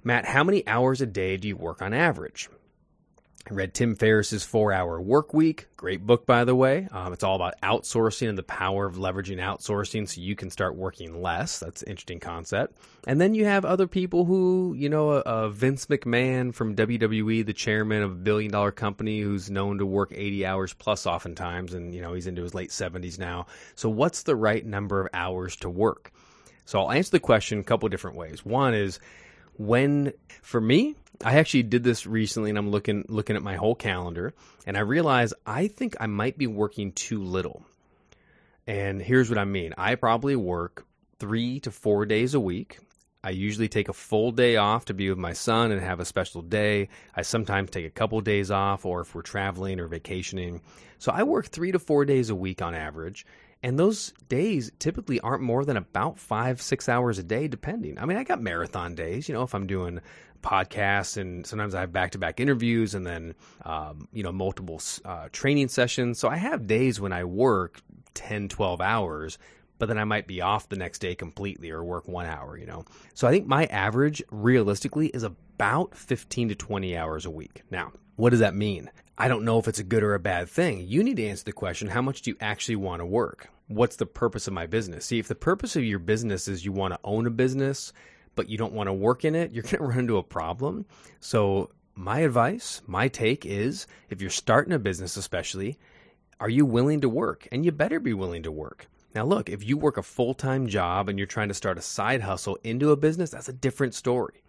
Matt, 0.02 0.24
how 0.24 0.44
many 0.44 0.66
hours 0.66 1.00
a 1.00 1.06
day 1.06 1.36
do 1.36 1.48
you 1.48 1.56
work 1.56 1.82
on 1.82 1.92
average? 1.92 2.48
I 3.48 3.54
read 3.54 3.72
Tim 3.72 3.96
Ferriss's 3.96 4.44
Four 4.44 4.72
Hour 4.72 5.00
Work 5.00 5.32
Week. 5.32 5.66
Great 5.76 6.06
book, 6.06 6.26
by 6.26 6.44
the 6.44 6.54
way. 6.54 6.86
Um, 6.92 7.12
it's 7.14 7.24
all 7.24 7.36
about 7.36 7.54
outsourcing 7.62 8.28
and 8.28 8.36
the 8.36 8.42
power 8.42 8.84
of 8.84 8.96
leveraging 8.96 9.38
outsourcing 9.38 10.08
so 10.08 10.20
you 10.20 10.36
can 10.36 10.50
start 10.50 10.76
working 10.76 11.22
less. 11.22 11.58
That's 11.58 11.82
an 11.82 11.88
interesting 11.88 12.20
concept. 12.20 12.76
And 13.06 13.18
then 13.18 13.34
you 13.34 13.46
have 13.46 13.64
other 13.64 13.86
people 13.86 14.26
who, 14.26 14.74
you 14.76 14.90
know, 14.90 15.10
uh, 15.10 15.48
Vince 15.48 15.86
McMahon 15.86 16.54
from 16.54 16.76
WWE, 16.76 17.44
the 17.44 17.54
chairman 17.54 18.02
of 18.02 18.12
a 18.12 18.16
billion 18.16 18.52
dollar 18.52 18.72
company 18.72 19.20
who's 19.20 19.50
known 19.50 19.78
to 19.78 19.86
work 19.86 20.12
80 20.14 20.44
hours 20.44 20.74
plus 20.74 21.06
oftentimes. 21.06 21.72
And, 21.72 21.94
you 21.94 22.02
know, 22.02 22.12
he's 22.12 22.26
into 22.26 22.42
his 22.42 22.54
late 22.54 22.70
70s 22.70 23.18
now. 23.18 23.46
So, 23.74 23.88
what's 23.88 24.22
the 24.22 24.36
right 24.36 24.64
number 24.64 25.00
of 25.00 25.08
hours 25.14 25.56
to 25.56 25.70
work? 25.70 26.12
So, 26.66 26.78
I'll 26.78 26.92
answer 26.92 27.12
the 27.12 27.20
question 27.20 27.58
a 27.58 27.64
couple 27.64 27.88
different 27.88 28.18
ways. 28.18 28.44
One 28.44 28.74
is, 28.74 29.00
when 29.60 30.10
for 30.40 30.58
me 30.58 30.94
I 31.22 31.34
actually 31.34 31.64
did 31.64 31.84
this 31.84 32.06
recently 32.06 32.48
and 32.48 32.58
I'm 32.58 32.70
looking 32.70 33.04
looking 33.08 33.36
at 33.36 33.42
my 33.42 33.56
whole 33.56 33.74
calendar 33.74 34.32
and 34.66 34.74
I 34.74 34.80
realize 34.80 35.34
I 35.44 35.68
think 35.68 35.96
I 36.00 36.06
might 36.06 36.38
be 36.38 36.46
working 36.46 36.92
too 36.92 37.22
little. 37.22 37.62
And 38.66 39.02
here's 39.02 39.28
what 39.28 39.38
I 39.38 39.44
mean. 39.44 39.74
I 39.76 39.96
probably 39.96 40.34
work 40.34 40.86
3 41.18 41.60
to 41.60 41.70
4 41.70 42.06
days 42.06 42.32
a 42.32 42.40
week. 42.40 42.78
I 43.22 43.30
usually 43.30 43.68
take 43.68 43.90
a 43.90 43.92
full 43.92 44.32
day 44.32 44.56
off 44.56 44.86
to 44.86 44.94
be 44.94 45.10
with 45.10 45.18
my 45.18 45.34
son 45.34 45.72
and 45.72 45.82
have 45.82 46.00
a 46.00 46.06
special 46.06 46.40
day. 46.40 46.88
I 47.14 47.20
sometimes 47.20 47.68
take 47.68 47.84
a 47.84 47.90
couple 47.90 48.18
days 48.22 48.50
off 48.50 48.86
or 48.86 49.02
if 49.02 49.14
we're 49.14 49.20
traveling 49.20 49.78
or 49.78 49.88
vacationing. 49.88 50.62
So 50.98 51.12
I 51.12 51.24
work 51.24 51.48
3 51.48 51.72
to 51.72 51.78
4 51.78 52.06
days 52.06 52.30
a 52.30 52.34
week 52.34 52.62
on 52.62 52.74
average. 52.74 53.26
And 53.62 53.78
those 53.78 54.12
days 54.28 54.72
typically 54.78 55.20
aren't 55.20 55.42
more 55.42 55.64
than 55.64 55.76
about 55.76 56.18
five, 56.18 56.62
six 56.62 56.88
hours 56.88 57.18
a 57.18 57.22
day, 57.22 57.46
depending. 57.46 57.98
I 57.98 58.06
mean, 58.06 58.16
I 58.16 58.24
got 58.24 58.40
marathon 58.40 58.94
days, 58.94 59.28
you 59.28 59.34
know, 59.34 59.42
if 59.42 59.54
I'm 59.54 59.66
doing 59.66 60.00
podcasts 60.42 61.18
and 61.18 61.46
sometimes 61.46 61.74
I 61.74 61.80
have 61.80 61.92
back 61.92 62.12
to 62.12 62.18
back 62.18 62.40
interviews 62.40 62.94
and 62.94 63.06
then, 63.06 63.34
um, 63.64 64.08
you 64.12 64.22
know, 64.22 64.32
multiple 64.32 64.80
uh, 65.04 65.28
training 65.32 65.68
sessions. 65.68 66.18
So 66.18 66.28
I 66.28 66.36
have 66.36 66.66
days 66.66 67.00
when 67.00 67.12
I 67.12 67.24
work 67.24 67.82
10, 68.14 68.48
12 68.48 68.80
hours, 68.80 69.38
but 69.78 69.86
then 69.86 69.98
I 69.98 70.04
might 70.04 70.26
be 70.26 70.40
off 70.40 70.68
the 70.68 70.76
next 70.76 71.00
day 71.00 71.14
completely 71.14 71.70
or 71.70 71.84
work 71.84 72.08
one 72.08 72.26
hour, 72.26 72.56
you 72.56 72.66
know. 72.66 72.86
So 73.12 73.28
I 73.28 73.30
think 73.30 73.46
my 73.46 73.66
average 73.66 74.22
realistically 74.30 75.08
is 75.08 75.22
about 75.22 75.94
15 75.94 76.50
to 76.50 76.54
20 76.54 76.96
hours 76.96 77.26
a 77.26 77.30
week. 77.30 77.62
Now, 77.70 77.92
what 78.16 78.30
does 78.30 78.40
that 78.40 78.54
mean? 78.54 78.90
I 79.20 79.28
don't 79.28 79.44
know 79.44 79.58
if 79.58 79.68
it's 79.68 79.78
a 79.78 79.84
good 79.84 80.02
or 80.02 80.14
a 80.14 80.18
bad 80.18 80.48
thing. 80.48 80.86
You 80.88 81.04
need 81.04 81.18
to 81.18 81.26
answer 81.26 81.44
the 81.44 81.52
question 81.52 81.88
how 81.88 82.00
much 82.00 82.22
do 82.22 82.30
you 82.30 82.38
actually 82.40 82.76
want 82.76 83.00
to 83.00 83.06
work? 83.06 83.50
What's 83.68 83.96
the 83.96 84.06
purpose 84.06 84.46
of 84.46 84.54
my 84.54 84.64
business? 84.64 85.04
See, 85.04 85.18
if 85.18 85.28
the 85.28 85.34
purpose 85.34 85.76
of 85.76 85.84
your 85.84 85.98
business 85.98 86.48
is 86.48 86.64
you 86.64 86.72
want 86.72 86.94
to 86.94 87.00
own 87.04 87.26
a 87.26 87.30
business, 87.30 87.92
but 88.34 88.48
you 88.48 88.56
don't 88.56 88.72
want 88.72 88.86
to 88.86 88.94
work 88.94 89.26
in 89.26 89.34
it, 89.34 89.52
you're 89.52 89.62
going 89.64 89.76
to 89.76 89.84
run 89.84 89.98
into 89.98 90.16
a 90.16 90.22
problem. 90.22 90.86
So, 91.20 91.68
my 91.94 92.20
advice, 92.20 92.80
my 92.86 93.08
take 93.08 93.44
is 93.44 93.86
if 94.08 94.22
you're 94.22 94.30
starting 94.30 94.72
a 94.72 94.78
business, 94.78 95.18
especially, 95.18 95.78
are 96.40 96.48
you 96.48 96.64
willing 96.64 97.02
to 97.02 97.08
work? 97.10 97.46
And 97.52 97.62
you 97.62 97.72
better 97.72 98.00
be 98.00 98.14
willing 98.14 98.42
to 98.44 98.50
work. 98.50 98.86
Now, 99.14 99.26
look, 99.26 99.50
if 99.50 99.62
you 99.62 99.76
work 99.76 99.98
a 99.98 100.02
full 100.02 100.32
time 100.32 100.66
job 100.66 101.10
and 101.10 101.18
you're 101.18 101.26
trying 101.26 101.48
to 101.48 101.54
start 101.54 101.76
a 101.76 101.82
side 101.82 102.22
hustle 102.22 102.56
into 102.64 102.90
a 102.90 102.96
business, 102.96 103.28
that's 103.28 103.50
a 103.50 103.52
different 103.52 103.92
story. 103.92 104.42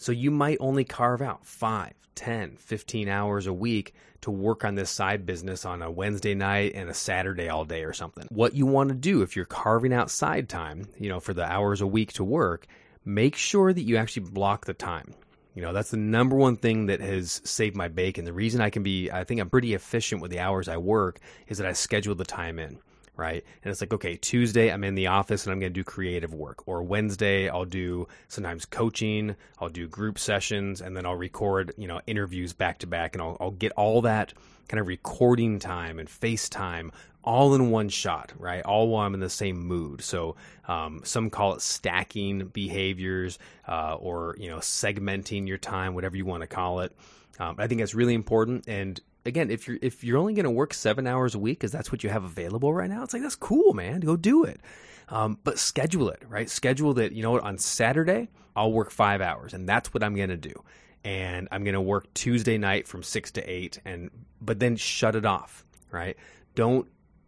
So, 0.00 0.12
you 0.12 0.30
might 0.30 0.56
only 0.60 0.84
carve 0.84 1.20
out 1.20 1.44
5, 1.44 1.92
10, 2.14 2.56
15 2.56 3.08
hours 3.10 3.46
a 3.46 3.52
week 3.52 3.94
to 4.22 4.30
work 4.30 4.64
on 4.64 4.74
this 4.74 4.88
side 4.88 5.26
business 5.26 5.66
on 5.66 5.82
a 5.82 5.90
Wednesday 5.90 6.34
night 6.34 6.72
and 6.74 6.88
a 6.88 6.94
Saturday 6.94 7.50
all 7.50 7.66
day 7.66 7.84
or 7.84 7.92
something. 7.92 8.26
What 8.30 8.54
you 8.54 8.64
want 8.64 8.88
to 8.88 8.94
do 8.94 9.20
if 9.20 9.36
you're 9.36 9.44
carving 9.44 9.92
out 9.92 10.10
side 10.10 10.48
time, 10.48 10.88
you 10.98 11.10
know, 11.10 11.20
for 11.20 11.34
the 11.34 11.44
hours 11.44 11.82
a 11.82 11.86
week 11.86 12.14
to 12.14 12.24
work, 12.24 12.66
make 13.04 13.36
sure 13.36 13.74
that 13.74 13.82
you 13.82 13.98
actually 13.98 14.30
block 14.30 14.64
the 14.64 14.72
time. 14.72 15.12
You 15.54 15.60
know, 15.60 15.74
that's 15.74 15.90
the 15.90 15.98
number 15.98 16.34
one 16.34 16.56
thing 16.56 16.86
that 16.86 17.00
has 17.00 17.42
saved 17.44 17.76
my 17.76 17.88
bacon. 17.88 18.24
The 18.24 18.32
reason 18.32 18.62
I 18.62 18.70
can 18.70 18.82
be, 18.82 19.10
I 19.10 19.24
think 19.24 19.38
I'm 19.38 19.50
pretty 19.50 19.74
efficient 19.74 20.22
with 20.22 20.30
the 20.30 20.40
hours 20.40 20.66
I 20.66 20.78
work 20.78 21.20
is 21.46 21.58
that 21.58 21.66
I 21.66 21.74
schedule 21.74 22.14
the 22.14 22.24
time 22.24 22.58
in 22.58 22.78
right? 23.16 23.44
And 23.62 23.70
it's 23.70 23.80
like, 23.80 23.92
okay, 23.92 24.16
Tuesday 24.16 24.72
I'm 24.72 24.84
in 24.84 24.94
the 24.94 25.08
office 25.08 25.44
and 25.44 25.52
I'm 25.52 25.60
going 25.60 25.72
to 25.72 25.78
do 25.78 25.84
creative 25.84 26.34
work. 26.34 26.66
Or 26.66 26.82
Wednesday 26.82 27.48
I'll 27.48 27.64
do 27.64 28.08
sometimes 28.28 28.64
coaching, 28.64 29.36
I'll 29.58 29.68
do 29.68 29.86
group 29.86 30.18
sessions, 30.18 30.80
and 30.80 30.96
then 30.96 31.06
I'll 31.06 31.16
record, 31.16 31.72
you 31.76 31.86
know, 31.86 32.00
interviews 32.06 32.52
back 32.52 32.78
to 32.78 32.86
back, 32.86 33.14
and 33.14 33.22
I'll, 33.22 33.36
I'll 33.40 33.50
get 33.50 33.72
all 33.72 34.02
that 34.02 34.32
kind 34.68 34.80
of 34.80 34.86
recording 34.86 35.58
time 35.58 35.98
and 35.98 36.08
FaceTime 36.08 36.90
all 37.22 37.54
in 37.54 37.70
one 37.70 37.88
shot, 37.88 38.32
right? 38.38 38.64
All 38.64 38.88
while 38.88 39.06
I'm 39.06 39.14
in 39.14 39.20
the 39.20 39.28
same 39.28 39.58
mood. 39.58 40.02
So 40.02 40.36
um, 40.68 41.02
some 41.04 41.30
call 41.30 41.54
it 41.54 41.60
stacking 41.60 42.46
behaviors 42.46 43.38
uh, 43.68 43.96
or 43.96 44.36
you 44.38 44.48
know 44.48 44.58
segmenting 44.58 45.46
your 45.46 45.58
time, 45.58 45.94
whatever 45.94 46.16
you 46.16 46.24
want 46.24 46.42
to 46.42 46.46
call 46.46 46.80
it. 46.80 46.96
Um, 47.38 47.56
I 47.58 47.66
think 47.66 47.80
that's 47.80 47.94
really 47.94 48.14
important. 48.14 48.68
And 48.68 49.00
again, 49.24 49.50
if 49.50 49.68
you're 49.68 49.78
if 49.82 50.04
you're 50.04 50.18
only 50.18 50.34
going 50.34 50.44
to 50.44 50.50
work 50.50 50.74
seven 50.74 51.06
hours 51.06 51.34
a 51.34 51.38
week 51.38 51.58
because 51.58 51.72
that's 51.72 51.92
what 51.92 52.02
you 52.04 52.10
have 52.10 52.24
available 52.24 52.72
right 52.72 52.90
now, 52.90 53.02
it's 53.02 53.12
like 53.12 53.22
that's 53.22 53.36
cool, 53.36 53.74
man. 53.74 54.00
Go 54.00 54.16
do 54.16 54.44
it. 54.44 54.60
Um, 55.08 55.38
but 55.42 55.58
schedule 55.58 56.08
it, 56.10 56.22
right? 56.28 56.48
Schedule 56.48 56.94
that. 56.94 57.12
You 57.12 57.22
know 57.22 57.32
what? 57.32 57.42
On 57.42 57.58
Saturday, 57.58 58.28
I'll 58.54 58.72
work 58.72 58.90
five 58.90 59.20
hours, 59.20 59.54
and 59.54 59.68
that's 59.68 59.92
what 59.92 60.02
I'm 60.02 60.14
going 60.14 60.28
to 60.28 60.36
do. 60.36 60.54
And 61.02 61.48
I'm 61.50 61.64
going 61.64 61.74
to 61.74 61.80
work 61.80 62.12
Tuesday 62.14 62.58
night 62.58 62.86
from 62.86 63.02
six 63.02 63.30
to 63.32 63.50
eight, 63.50 63.80
and 63.84 64.10
but 64.40 64.60
then 64.60 64.76
shut 64.76 65.16
it 65.16 65.26
off, 65.26 65.64
right? 65.90 66.16
Don't 66.54 66.86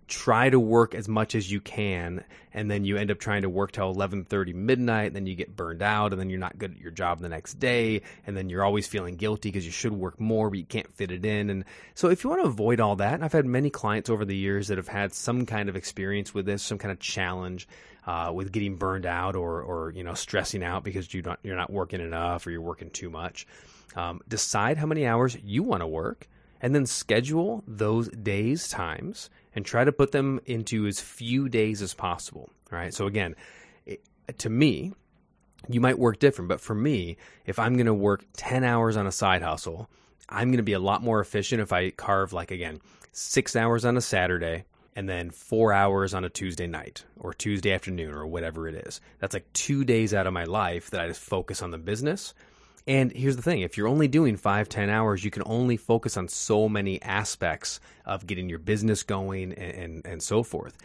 try 0.09 0.51
to 0.51 0.61
work 0.61 0.95
as 0.95 1.09
much 1.09 1.35
as 1.35 1.51
you 1.51 1.61
can 1.61 2.25
and 2.53 2.71
then 2.71 2.85
you 2.85 2.97
end 2.97 3.11
up 3.11 3.19
trying 3.19 3.43
to 3.43 3.49
work 3.49 3.73
till 3.73 3.95
11:30 3.95 4.55
midnight 4.55 5.07
and 5.07 5.17
then 5.17 5.27
you 5.27 5.35
get 5.35 5.57
burned 5.57 5.83
out 5.83 6.13
and 6.13 6.21
then 6.21 6.29
you're 6.29 6.39
not 6.39 6.59
good 6.59 6.73
at 6.73 6.79
your 6.79 6.91
job 6.91 7.21
the 7.21 7.29
next 7.29 7.55
day 7.55 8.03
and 8.27 8.37
then 8.37 8.49
you're 8.49 8.65
always 8.65 8.87
feeling 8.87 9.17
guilty 9.17 9.49
because 9.49 9.65
you 9.65 9.73
should 9.73 9.93
work 9.93 10.21
more 10.21 10.51
but 10.51 10.59
you 10.59 10.65
can't 10.65 10.93
fit 10.95 11.11
it 11.11 11.25
in. 11.25 11.51
And 11.51 11.65
so 11.95 12.09
if 12.09 12.25
you 12.25 12.31
want 12.31 12.43
to 12.43 12.49
avoid 12.49 12.81
all 12.81 12.97
that 12.97 13.15
and 13.15 13.25
I've 13.25 13.33
had 13.33 13.47
many 13.47 13.71
clients 13.71 14.11
over 14.11 14.25
the 14.25 14.37
years 14.37 14.69
that 14.69 14.79
have 14.79 14.89
had 14.89 15.15
some 15.15 15.47
kind 15.47 15.69
of 15.69 15.77
experience 15.77 16.35
with 16.35 16.47
this 16.47 16.63
some 16.63 16.79
kind 16.79 16.93
of 16.93 16.99
challenge 16.99 17.69
uh, 18.07 18.33
with 18.35 18.53
getting 18.53 18.77
burned 18.77 19.07
out 19.07 19.37
or 19.37 19.63
or 19.63 19.91
you 19.91 20.03
know 20.03 20.15
stressing 20.15 20.63
out 20.63 20.85
because 20.85 21.13
you 21.15 21.23
not 21.23 21.39
you're 21.43 21.57
not 21.57 21.71
working 21.71 22.01
enough 22.01 22.47
or 22.47 22.51
you're 22.51 22.61
working 22.61 22.91
too 22.91 23.11
much 23.11 23.47
um, 23.97 24.21
decide 24.29 24.77
how 24.77 24.87
many 24.87 25.07
hours 25.07 25.37
you 25.45 25.63
want 25.63 25.81
to 25.81 25.87
work 25.87 26.29
and 26.61 26.75
then 26.75 26.87
schedule 26.87 27.63
those 27.67 28.09
days 28.09 28.69
times 28.69 29.31
and 29.55 29.65
try 29.65 29.85
to 29.85 29.93
put 29.93 30.13
them 30.13 30.41
into 30.47 30.87
as 30.87 31.01
few 31.01 31.49
days 31.49 31.83
as 31.83 31.95
possible. 31.95 32.51
Right. 32.71 32.93
So 32.93 33.07
again, 33.07 33.37
it, 33.87 34.03
to 34.39 34.51
me, 34.51 34.93
you 35.69 35.81
might 35.81 35.99
work 35.99 36.19
different, 36.19 36.49
but 36.49 36.61
for 36.61 36.75
me, 36.75 37.17
if 37.47 37.59
I'm 37.59 37.75
going 37.75 37.87
to 37.87 37.95
work 37.95 38.25
10 38.35 38.65
hours 38.65 38.97
on 38.97 39.07
a 39.07 39.13
side 39.13 39.43
hustle, 39.43 39.89
I'm 40.29 40.49
going 40.49 40.57
to 40.57 40.63
be 40.63 40.73
a 40.73 40.79
lot 40.79 41.03
more 41.03 41.21
efficient 41.21 41.61
if 41.61 41.73
I 41.73 41.91
carve 41.91 42.33
like 42.33 42.51
again, 42.51 42.81
6 43.13 43.57
hours 43.57 43.85
on 43.85 43.97
a 43.97 44.01
Saturday 44.01 44.65
and 44.97 45.09
then 45.09 45.31
4 45.31 45.73
hours 45.73 46.15
on 46.15 46.25
a 46.25 46.31
Tuesday 46.31 46.67
night 46.67 47.05
or 47.19 47.33
Tuesday 47.33 47.73
afternoon 47.73 48.13
or 48.13 48.27
whatever 48.27 48.69
it 48.69 48.87
is. 48.87 49.01
That's 49.19 49.35
like 49.35 49.53
2 49.53 49.85
days 49.85 50.15
out 50.15 50.27
of 50.27 50.33
my 50.33 50.45
life 50.45 50.91
that 50.91 51.01
I 51.01 51.09
just 51.09 51.21
focus 51.21 51.63
on 51.63 51.71
the 51.71 51.79
business 51.79 52.35
and 52.87 53.13
here's 53.13 53.37
the 53.37 53.43
thing 53.43 53.61
if 53.61 53.77
you're 53.77 53.89
only 53.89 54.09
doing 54.09 54.37
five, 54.37 54.69
ten 54.69 54.91
hours, 54.91 55.25
you 55.25 55.31
can 55.31 55.43
only 55.47 55.77
focus 55.77 56.17
on 56.17 56.29
so 56.29 56.69
many 56.69 57.01
aspects 57.03 57.81
of 58.05 58.27
getting 58.27 58.49
your 58.49 58.59
business 58.59 59.03
going 59.03 59.53
and, 59.53 59.75
and, 59.75 60.07
and 60.07 60.23
so 60.23 60.43
forth. 60.43 60.77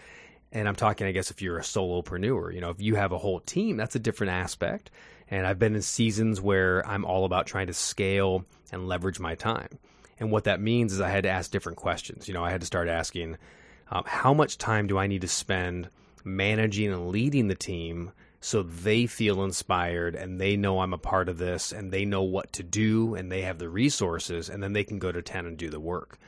And 0.51 0.67
I'm 0.67 0.75
talking, 0.75 1.07
I 1.07 1.11
guess, 1.11 1.31
if 1.31 1.41
you're 1.41 1.57
a 1.57 1.61
solopreneur, 1.63 2.53
you 2.53 2.61
know, 2.61 2.69
if 2.69 2.81
you 2.81 2.95
have 2.95 3.11
a 3.11 3.17
whole 3.17 3.39
team, 3.41 3.77
that's 3.77 3.95
a 3.95 3.99
different 3.99 4.31
aspect. 4.31 4.91
And 5.29 5.45
I've 5.45 5.59
been 5.59 5.75
in 5.75 5.81
seasons 5.81 6.39
where 6.39 6.87
I'm 6.87 7.03
all 7.03 7.25
about 7.25 7.47
trying 7.47 7.67
to 7.67 7.73
scale 7.73 8.45
and 8.71 8.87
leverage 8.87 9.19
my 9.19 9.35
time. 9.35 9.77
And 10.19 10.31
what 10.31 10.45
that 10.45 10.61
means 10.61 10.93
is 10.93 11.01
I 11.01 11.09
had 11.09 11.23
to 11.23 11.29
ask 11.29 11.51
different 11.51 11.77
questions. 11.77 12.27
You 12.27 12.33
know, 12.33 12.43
I 12.43 12.49
had 12.49 12.61
to 12.61 12.67
start 12.67 12.87
asking, 12.87 13.37
um, 13.91 14.03
how 14.05 14.33
much 14.33 14.57
time 14.57 14.87
do 14.87 14.97
I 14.97 15.07
need 15.07 15.21
to 15.21 15.27
spend 15.27 15.89
managing 16.23 16.91
and 16.91 17.09
leading 17.09 17.47
the 17.47 17.55
team 17.55 18.11
so 18.39 18.63
they 18.63 19.07
feel 19.07 19.43
inspired 19.43 20.15
and 20.15 20.39
they 20.39 20.55
know 20.55 20.79
I'm 20.79 20.93
a 20.93 20.97
part 20.97 21.29
of 21.29 21.37
this 21.37 21.71
and 21.71 21.91
they 21.91 22.05
know 22.05 22.23
what 22.23 22.53
to 22.53 22.63
do 22.63 23.15
and 23.15 23.31
they 23.31 23.41
have 23.41 23.57
the 23.57 23.69
resources 23.69 24.49
and 24.49 24.61
then 24.61 24.73
they 24.73 24.83
can 24.83 24.99
go 24.99 25.11
to 25.11 25.21
10 25.21 25.45
and 25.45 25.57
do 25.57 25.69
the 25.69 25.79
work. 25.79 26.19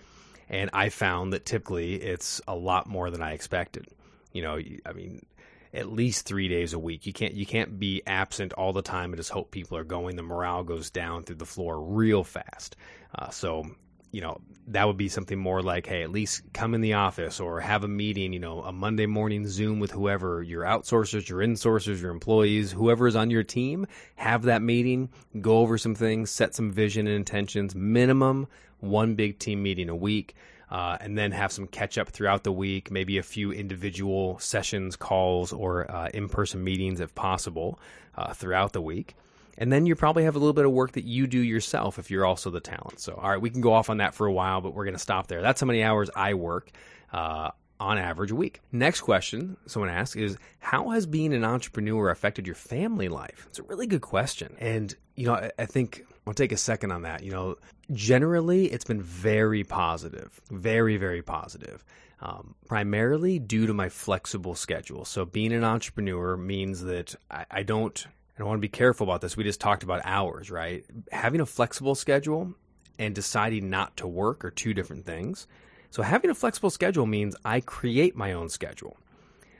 And 0.50 0.70
I 0.74 0.90
found 0.90 1.34
that 1.34 1.46
typically 1.46 1.96
it's 1.96 2.42
a 2.48 2.56
lot 2.56 2.88
more 2.88 3.12
than 3.12 3.22
I 3.22 3.34
expected. 3.34 3.86
You 4.34 4.42
know, 4.42 4.60
I 4.86 4.94
mean, 4.94 5.26
at 5.74 5.92
least 5.92 6.26
three 6.26 6.48
days 6.48 6.74
a 6.74 6.80
week. 6.80 7.06
You 7.06 7.14
can't 7.14 7.34
you 7.34 7.46
can't 7.46 7.80
be 7.80 8.02
absent 8.08 8.54
all 8.54 8.74
the 8.74 8.82
time 8.82 9.12
and 9.12 9.18
just 9.18 9.30
hope 9.30 9.52
people 9.52 9.78
are 9.78 9.84
going. 9.84 10.16
The 10.16 10.24
morale 10.24 10.64
goes 10.64 10.90
down 10.90 11.24
through 11.24 11.36
the 11.38 11.46
floor 11.46 11.80
real 11.80 12.24
fast. 12.24 12.76
Uh, 13.14 13.30
so 13.30 13.66
you 14.12 14.22
know, 14.22 14.42
that 14.68 14.86
would 14.86 14.98
be 14.98 15.10
something 15.10 15.38
more 15.38 15.62
like, 15.62 15.88
hey, 15.88 16.04
at 16.04 16.12
least 16.12 16.44
come 16.54 16.76
in 16.76 16.82
the 16.82 16.94
office 16.94 17.40
or 17.40 17.60
have 17.60 17.84
a 17.84 17.88
meeting, 17.88 18.34
you 18.34 18.40
know, 18.40 18.62
a 18.62 18.72
Monday 18.72 19.08
morning 19.08 19.48
Zoom 19.48 19.80
with 19.80 19.92
whoever 19.92 20.44
your 20.44 20.64
outsourcers, 20.64 21.28
your 21.28 21.40
insourcers, 21.40 22.02
your 22.02 22.12
employees, 22.12 22.72
whoever 22.72 23.08
is 23.08 23.16
on 23.16 23.32
your 23.32 23.44
team, 23.44 23.88
have 24.16 24.44
that 24.44 24.62
meeting, 24.62 25.10
go 25.42 25.58
over 25.58 25.78
some 25.78 25.96
things, 25.96 26.30
set 26.30 26.54
some 26.54 26.72
vision 26.72 27.08
and 27.08 27.16
intentions, 27.16 27.74
minimum 27.74 28.48
one 28.80 29.16
big 29.16 29.40
team 29.40 29.62
meeting 29.64 29.90
a 29.90 29.96
week. 29.96 30.36
Uh, 30.72 30.96
and 31.02 31.18
then 31.18 31.32
have 31.32 31.52
some 31.52 31.66
catch 31.66 31.98
up 31.98 32.10
throughout 32.10 32.44
the 32.44 32.52
week, 32.52 32.92
maybe 32.92 33.18
a 33.18 33.24
few 33.24 33.52
individual 33.52 34.38
sessions, 34.38 34.96
calls, 34.96 35.52
or 35.52 35.90
uh, 35.90 36.10
in 36.14 36.30
person 36.30 36.64
meetings 36.64 37.00
if 37.00 37.16
possible 37.16 37.80
uh, 38.16 38.34
throughout 38.34 38.72
the 38.72 38.82
week. 38.82 39.16
And 39.60 39.72
then 39.72 39.86
you 39.86 39.94
probably 39.94 40.24
have 40.24 40.38
a 40.38 40.40
little 40.40 40.54
bit 40.54 40.66
of 40.66 40.72
work 40.72 40.94
that 40.94 41.04
you 41.04 41.28
do 41.28 41.38
yourself 41.38 42.00
if 42.00 42.10
you're 42.10 42.26
also 42.26 42.50
the 42.50 42.62
talent. 42.62 43.02
So, 43.02 43.14
all 43.22 43.30
right, 43.30 43.42
we 43.42 43.50
can 43.50 43.60
go 43.60 43.74
off 43.74 43.90
on 43.90 43.98
that 43.98 44.16
for 44.16 44.26
a 44.26 44.32
while, 44.32 44.62
but 44.62 44.74
we're 44.74 44.86
going 44.86 44.96
to 44.96 45.00
stop 45.00 45.28
there. 45.28 45.42
That's 45.42 45.60
how 45.60 45.68
many 45.68 45.84
hours 45.84 46.10
I 46.16 46.34
work 46.34 46.72
uh, 47.12 47.52
on 47.78 47.98
average 47.98 48.32
a 48.32 48.36
week. 48.36 48.62
Next 48.72 49.02
question 49.02 49.58
someone 49.68 49.90
asks 49.90 50.16
is 50.16 50.38
How 50.60 50.90
has 50.92 51.06
being 51.06 51.34
an 51.34 51.44
entrepreneur 51.44 52.10
affected 52.10 52.48
your 52.48 52.56
family 52.56 53.10
life? 53.10 53.48
It's 53.50 53.60
a 53.60 53.64
really 53.64 53.86
good 53.86 54.02
question. 54.02 54.56
And, 54.60 54.96
you 55.16 55.26
know, 55.26 55.34
I, 55.34 55.52
I 55.60 55.66
think 55.66 56.06
I'll 56.26 56.34
take 56.34 56.54
a 56.54 56.58
second 56.58 56.94
on 56.94 57.02
that. 57.02 57.24
You 57.24 57.32
know, 57.32 57.58
generally, 57.92 58.68
it's 58.68 58.86
been 58.86 59.02
very 59.02 59.66
positive, 59.66 60.40
very, 60.50 60.96
very 60.96 61.22
positive. 61.22 61.84
Um, 62.22 62.56
primarily 62.66 63.40
due 63.40 63.66
to 63.66 63.74
my 63.74 63.88
flexible 63.88 64.54
schedule. 64.54 65.06
So, 65.06 65.26
being 65.26 65.54
an 65.54 65.64
entrepreneur 65.64 66.36
means 66.36 66.84
that 66.84 67.16
I, 67.32 67.46
I 67.50 67.64
don't 67.64 68.06
and 68.40 68.46
I 68.46 68.48
want 68.48 68.60
to 68.60 68.62
be 68.62 68.70
careful 68.70 69.04
about 69.04 69.20
this. 69.20 69.36
We 69.36 69.44
just 69.44 69.60
talked 69.60 69.84
about 69.84 70.02
hours, 70.06 70.50
right? 70.50 70.86
Having 71.12 71.42
a 71.42 71.46
flexible 71.46 71.94
schedule 71.94 72.54
and 72.98 73.14
deciding 73.14 73.70
not 73.70 73.98
to 73.98 74.08
work 74.08 74.46
are 74.46 74.50
two 74.50 74.74
different 74.74 75.06
things. 75.06 75.46
So, 75.90 76.04
having 76.04 76.32
a 76.32 76.36
flexible 76.36 76.70
schedule 76.70 77.06
means 77.06 77.36
I 77.44 77.60
create 77.60 78.16
my 78.16 78.32
own 78.32 78.48
schedule. 78.48 78.96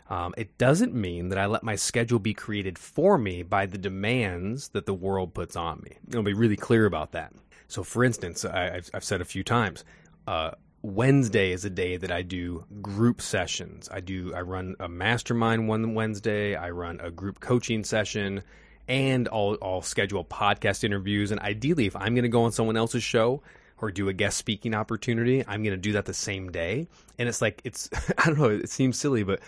Um, 0.10 0.34
it 0.38 0.58
doesn't 0.58 0.94
mean 0.96 1.28
that 1.30 1.38
I 1.38 1.46
let 1.48 1.62
my 1.62 1.76
schedule 1.76 2.20
be 2.20 2.34
created 2.34 2.80
for 2.80 3.18
me 3.18 3.44
by 3.44 3.66
the 3.66 3.78
demands 3.78 4.70
that 4.70 4.86
the 4.86 4.94
world 4.94 5.34
puts 5.34 5.58
on 5.58 5.82
me. 5.82 5.98
I'll 6.16 6.24
be 6.24 6.34
really 6.34 6.56
clear 6.56 6.86
about 6.86 7.12
that. 7.12 7.34
So, 7.68 7.84
for 7.84 8.06
instance, 8.06 8.46
I, 8.46 8.82
have 8.94 9.04
said 9.04 9.20
a 9.20 9.26
few 9.26 9.44
times, 9.44 9.84
uh, 10.26 10.52
Wednesday 10.84 11.52
is 11.52 11.66
a 11.66 11.70
day 11.70 11.98
that 11.98 12.12
I 12.12 12.22
do 12.22 12.64
group 12.82 13.20
sessions. 13.20 13.90
I 13.92 14.00
do 14.00 14.34
I 14.34 14.40
run 14.40 14.78
a 14.80 14.88
mastermind 14.88 15.68
one 15.68 15.96
Wednesday. 15.96 16.56
I 16.56 16.70
run 16.70 17.02
a 17.02 17.12
group 17.12 17.42
coaching 17.42 17.84
session 17.84 18.42
and 18.90 19.30
I'll, 19.32 19.56
I'll 19.62 19.84
schedule 19.84 20.26
podcast 20.26 20.84
interviews. 20.84 21.32
And 21.32 21.40
ideally, 21.40 21.86
if 21.86 21.96
I'm 21.96 22.16
going 22.16 22.24
to 22.24 22.30
go 22.30 22.44
on 22.44 22.52
someone 22.52 22.76
else's 22.76 23.04
show 23.04 23.42
or 23.78 23.92
do 23.92 24.10
a 24.10 24.14
guest 24.14 24.38
speaking 24.38 24.74
opportunity, 24.74 25.46
I'm 25.48 25.64
going 25.64 25.76
to 25.76 25.78
do 25.78 25.94
that 25.94 26.06
the 26.06 26.14
same 26.14 26.52
day. 26.52 26.88
And 27.18 27.30
it's 27.30 27.42
like, 27.42 27.62
it's, 27.64 27.90
I 28.18 28.26
don't 28.26 28.40
know, 28.40 28.50
it 28.50 28.70
seems 28.70 28.98
silly, 29.00 29.24
but 29.24 29.40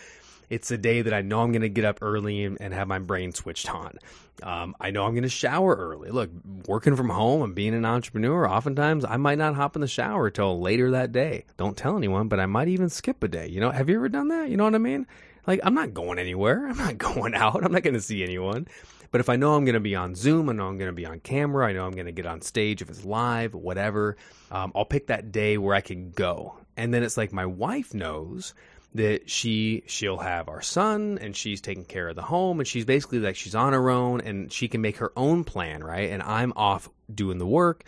it's 0.52 0.70
a 0.70 0.78
day 0.78 1.02
that 1.02 1.14
I 1.14 1.22
know 1.22 1.42
I'm 1.42 1.52
going 1.52 1.64
to 1.64 1.70
get 1.70 1.86
up 1.86 2.00
early 2.02 2.44
and, 2.44 2.62
and 2.62 2.74
have 2.74 2.88
my 2.88 3.00
brain 3.00 3.34
switched 3.34 3.74
on. 3.74 3.98
Um, 4.44 4.76
I 4.80 4.92
know 4.92 5.06
I'm 5.06 5.14
going 5.14 5.24
to 5.24 5.30
shower 5.30 5.76
early. 5.76 6.12
Look, 6.12 6.30
working 6.68 6.96
from 6.96 7.10
home 7.10 7.42
and 7.42 7.56
being 7.56 7.74
an 7.74 7.86
entrepreneur, 7.86 8.48
oftentimes 8.48 9.06
I 9.06 9.18
might 9.18 9.38
not 9.38 9.56
hop 9.56 9.76
in 9.76 9.82
the 9.82 9.88
shower 9.88 10.30
till 10.30 10.60
later 10.60 10.92
that 10.92 11.12
day. 11.12 11.46
Don't 11.58 11.78
tell 11.78 11.98
anyone, 11.98 12.28
but 12.28 12.40
I 12.40 12.46
might 12.46 12.68
even 12.68 12.90
skip 12.90 13.24
a 13.24 13.28
day. 13.28 13.48
You 13.48 13.60
know, 13.60 13.72
have 13.72 13.90
you 13.90 13.96
ever 13.96 14.10
done 14.10 14.28
that? 14.28 14.50
You 14.50 14.58
know 14.58 14.66
what 14.66 14.76
I 14.76 14.80
mean? 14.80 15.08
Like, 15.48 15.62
I'm 15.64 15.74
not 15.74 15.94
going 15.94 16.20
anywhere. 16.20 16.68
I'm 16.70 16.78
not 16.78 16.98
going 16.98 17.36
out. 17.36 17.64
I'm 17.64 17.72
not 17.72 17.84
going 17.84 17.96
to 17.96 18.02
see 18.02 18.24
anyone. 18.24 18.68
But 19.12 19.20
if 19.20 19.30
I 19.30 19.36
know 19.36 19.56
I'm 19.56 19.66
going 19.66 19.74
to 19.74 19.82
be 19.82 19.96
on 19.96 20.16
Zoom, 20.16 20.50
I 20.50 20.54
know 20.54 20.68
I'm 20.68 20.78
going 20.78 20.90
to 20.90 20.94
be 20.94 21.06
on 21.06 21.20
camera, 21.20 21.68
I 21.68 21.74
know 21.74 21.86
I'm 21.86 21.92
going 21.92 22.06
to 22.06 22.14
get 22.14 22.26
on 22.26 22.42
stage 22.42 22.82
if 22.82 22.90
it's 22.90 23.04
live, 23.04 23.54
whatever, 23.54 24.16
um, 24.50 24.72
I'll 24.74 24.86
pick 24.86 25.08
that 25.08 25.34
day 25.34 25.58
where 25.58 25.76
I 25.76 25.82
can 25.82 26.12
go. 26.12 26.56
And 26.78 26.94
then 26.94 27.04
it's 27.04 27.18
like 27.18 27.34
my 27.34 27.46
wife 27.46 27.94
knows 27.94 28.54
that 28.94 29.30
she 29.30 29.84
she'll 29.88 30.18
have 30.18 30.50
our 30.50 30.62
son 30.62 31.18
and 31.22 31.36
she's 31.36 31.62
taking 31.62 31.86
care 31.86 32.10
of 32.10 32.16
the 32.16 32.22
home 32.22 32.60
and 32.60 32.68
she's 32.68 32.86
basically 32.86 33.20
like 33.20 33.36
she's 33.36 33.56
on 33.56 33.74
her 33.74 33.90
own 33.90 34.22
and 34.22 34.52
she 34.52 34.68
can 34.68 34.82
make 34.82 34.98
her 34.98 35.14
own 35.16 35.46
plan 35.46 35.82
right 35.82 36.10
and 36.10 36.22
i'm 36.24 36.52
off 36.58 36.90
doing 37.14 37.38
the 37.38 37.48
work 37.48 37.86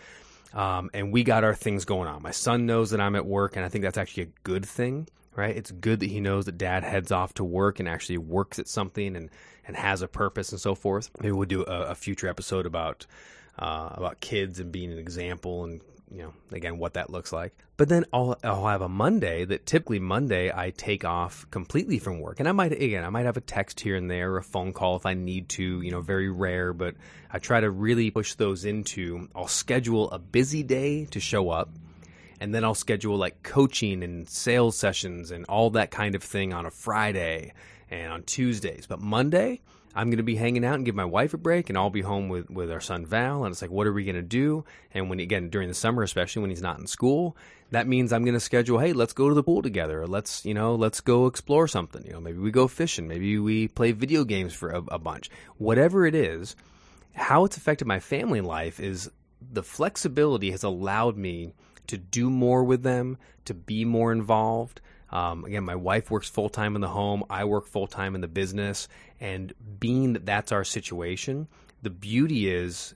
um, 0.53 0.89
and 0.93 1.11
we 1.11 1.23
got 1.23 1.43
our 1.43 1.53
things 1.53 1.83
going 1.83 2.07
on 2.07 2.21
my 2.21 2.31
son 2.31 2.65
knows 2.65 2.91
that 2.91 3.01
i'm 3.01 3.17
at 3.17 3.25
work 3.25 3.57
and 3.57 3.65
i 3.65 3.69
think 3.69 3.83
that's 3.83 3.97
actually 3.97 4.23
a 4.23 4.29
good 4.43 4.65
thing 4.65 5.05
right 5.35 5.55
it's 5.55 5.71
good 5.71 5.99
that 5.99 6.09
he 6.09 6.19
knows 6.19 6.45
that 6.45 6.57
dad 6.57 6.83
heads 6.83 7.11
off 7.11 7.33
to 7.33 7.43
work 7.43 7.79
and 7.79 7.89
actually 7.89 8.17
works 8.17 8.59
at 8.59 8.67
something 8.67 9.15
and 9.15 9.29
and 9.65 9.75
has 9.75 10.01
a 10.01 10.07
purpose 10.07 10.51
and 10.51 10.59
so 10.59 10.75
forth. 10.75 11.09
Maybe 11.19 11.31
we'll 11.31 11.47
do 11.47 11.63
a, 11.63 11.91
a 11.91 11.95
future 11.95 12.27
episode 12.27 12.65
about 12.65 13.05
uh, 13.57 13.89
about 13.93 14.19
kids 14.19 14.59
and 14.59 14.71
being 14.71 14.91
an 14.91 14.97
example 14.97 15.63
and 15.63 15.81
you 16.11 16.21
know, 16.21 16.33
again, 16.51 16.77
what 16.77 16.93
that 16.93 17.09
looks 17.09 17.33
like. 17.33 17.57
But 17.75 17.89
then 17.89 18.05
I'll, 18.13 18.37
I'll 18.43 18.67
have 18.67 18.83
a 18.83 18.89
Monday 18.89 19.45
that 19.45 19.65
typically 19.65 19.97
Monday 19.97 20.51
I 20.53 20.69
take 20.69 21.03
off 21.03 21.49
completely 21.49 21.97
from 21.97 22.19
work. 22.19 22.39
And 22.39 22.47
I 22.47 22.51
might, 22.51 22.71
again, 22.71 23.03
I 23.03 23.09
might 23.09 23.25
have 23.25 23.37
a 23.37 23.41
text 23.41 23.79
here 23.79 23.95
and 23.95 24.11
there 24.11 24.33
or 24.33 24.37
a 24.37 24.43
phone 24.43 24.73
call 24.73 24.95
if 24.95 25.07
I 25.07 25.15
need 25.15 25.49
to, 25.49 25.81
you 25.81 25.89
know, 25.89 26.01
very 26.01 26.29
rare, 26.29 26.71
but 26.71 26.93
I 27.31 27.39
try 27.39 27.61
to 27.61 27.69
really 27.71 28.11
push 28.11 28.35
those 28.35 28.63
into, 28.63 29.27
I'll 29.33 29.47
schedule 29.47 30.11
a 30.11 30.19
busy 30.19 30.61
day 30.61 31.05
to 31.05 31.19
show 31.19 31.49
up. 31.49 31.69
And 32.43 32.53
then 32.53 32.65
I'll 32.65 32.75
schedule 32.75 33.15
like 33.15 33.41
coaching 33.41 34.03
and 34.03 34.27
sales 34.27 34.75
sessions 34.75 35.31
and 35.31 35.45
all 35.45 35.69
that 35.69 35.91
kind 35.91 36.13
of 36.13 36.21
thing 36.21 36.51
on 36.51 36.65
a 36.65 36.71
Friday 36.71 37.53
and 37.89 38.11
on 38.11 38.23
Tuesdays. 38.23 38.85
But 38.85 38.99
Monday, 38.99 39.61
I'm 39.95 40.09
going 40.09 40.17
to 40.17 40.23
be 40.23 40.35
hanging 40.35 40.65
out 40.65 40.75
and 40.75 40.83
give 40.83 40.93
my 40.93 41.05
wife 41.05 41.33
a 41.33 41.37
break, 41.37 41.69
and 41.69 41.77
I'll 41.77 41.89
be 41.89 42.01
home 42.01 42.27
with, 42.27 42.49
with 42.49 42.69
our 42.69 42.81
son 42.81 43.05
Val. 43.05 43.45
And 43.45 43.53
it's 43.53 43.61
like, 43.61 43.71
what 43.71 43.87
are 43.87 43.93
we 43.93 44.03
going 44.03 44.17
to 44.17 44.21
do? 44.21 44.65
And 44.93 45.09
when 45.09 45.21
again 45.21 45.47
during 45.51 45.69
the 45.69 45.73
summer, 45.73 46.03
especially 46.03 46.41
when 46.41 46.49
he's 46.49 46.61
not 46.61 46.79
in 46.79 46.85
school, 46.85 47.37
that 47.71 47.87
means 47.87 48.11
I'm 48.11 48.25
going 48.25 48.33
to 48.33 48.41
schedule. 48.41 48.77
Hey, 48.77 48.91
let's 48.91 49.13
go 49.13 49.29
to 49.29 49.35
the 49.35 49.41
pool 49.41 49.61
together. 49.61 50.05
Let's 50.05 50.45
you 50.45 50.53
know 50.53 50.75
let's 50.75 50.99
go 50.99 51.27
explore 51.27 51.69
something. 51.69 52.05
You 52.05 52.11
know, 52.11 52.19
maybe 52.19 52.39
we 52.39 52.51
go 52.51 52.67
fishing. 52.67 53.07
Maybe 53.07 53.39
we 53.39 53.69
play 53.69 53.93
video 53.93 54.25
games 54.25 54.53
for 54.53 54.71
a, 54.71 54.83
a 54.89 54.99
bunch. 54.99 55.29
Whatever 55.59 56.05
it 56.05 56.13
is, 56.13 56.57
how 57.13 57.45
it's 57.45 57.55
affected 57.55 57.87
my 57.87 58.01
family 58.01 58.41
life 58.41 58.81
is 58.81 59.09
the 59.39 59.63
flexibility 59.63 60.51
has 60.51 60.63
allowed 60.63 61.15
me 61.15 61.53
to 61.87 61.97
do 61.97 62.29
more 62.29 62.63
with 62.63 62.83
them, 62.83 63.17
to 63.45 63.53
be 63.53 63.85
more 63.85 64.11
involved. 64.11 64.81
Um, 65.09 65.45
again, 65.45 65.63
my 65.63 65.75
wife 65.75 66.09
works 66.09 66.29
full 66.29 66.49
time 66.49 66.75
in 66.75 66.81
the 66.81 66.87
home. 66.87 67.23
I 67.29 67.45
work 67.45 67.67
full 67.67 67.87
time 67.87 68.15
in 68.15 68.21
the 68.21 68.27
business. 68.27 68.87
And 69.19 69.53
being 69.79 70.13
that 70.13 70.25
that's 70.25 70.51
our 70.51 70.63
situation, 70.63 71.47
the 71.83 71.91
beauty 71.91 72.49
is 72.49 72.95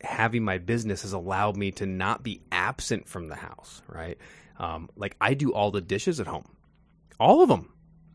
having 0.00 0.44
my 0.44 0.58
business 0.58 1.02
has 1.02 1.12
allowed 1.12 1.56
me 1.56 1.70
to 1.72 1.86
not 1.86 2.22
be 2.22 2.40
absent 2.50 3.08
from 3.08 3.28
the 3.28 3.36
house, 3.36 3.82
right? 3.86 4.18
Um, 4.58 4.90
like 4.96 5.16
I 5.20 5.34
do 5.34 5.52
all 5.52 5.70
the 5.70 5.80
dishes 5.80 6.20
at 6.20 6.26
home, 6.26 6.48
all 7.20 7.42
of 7.42 7.48
them. 7.48 7.68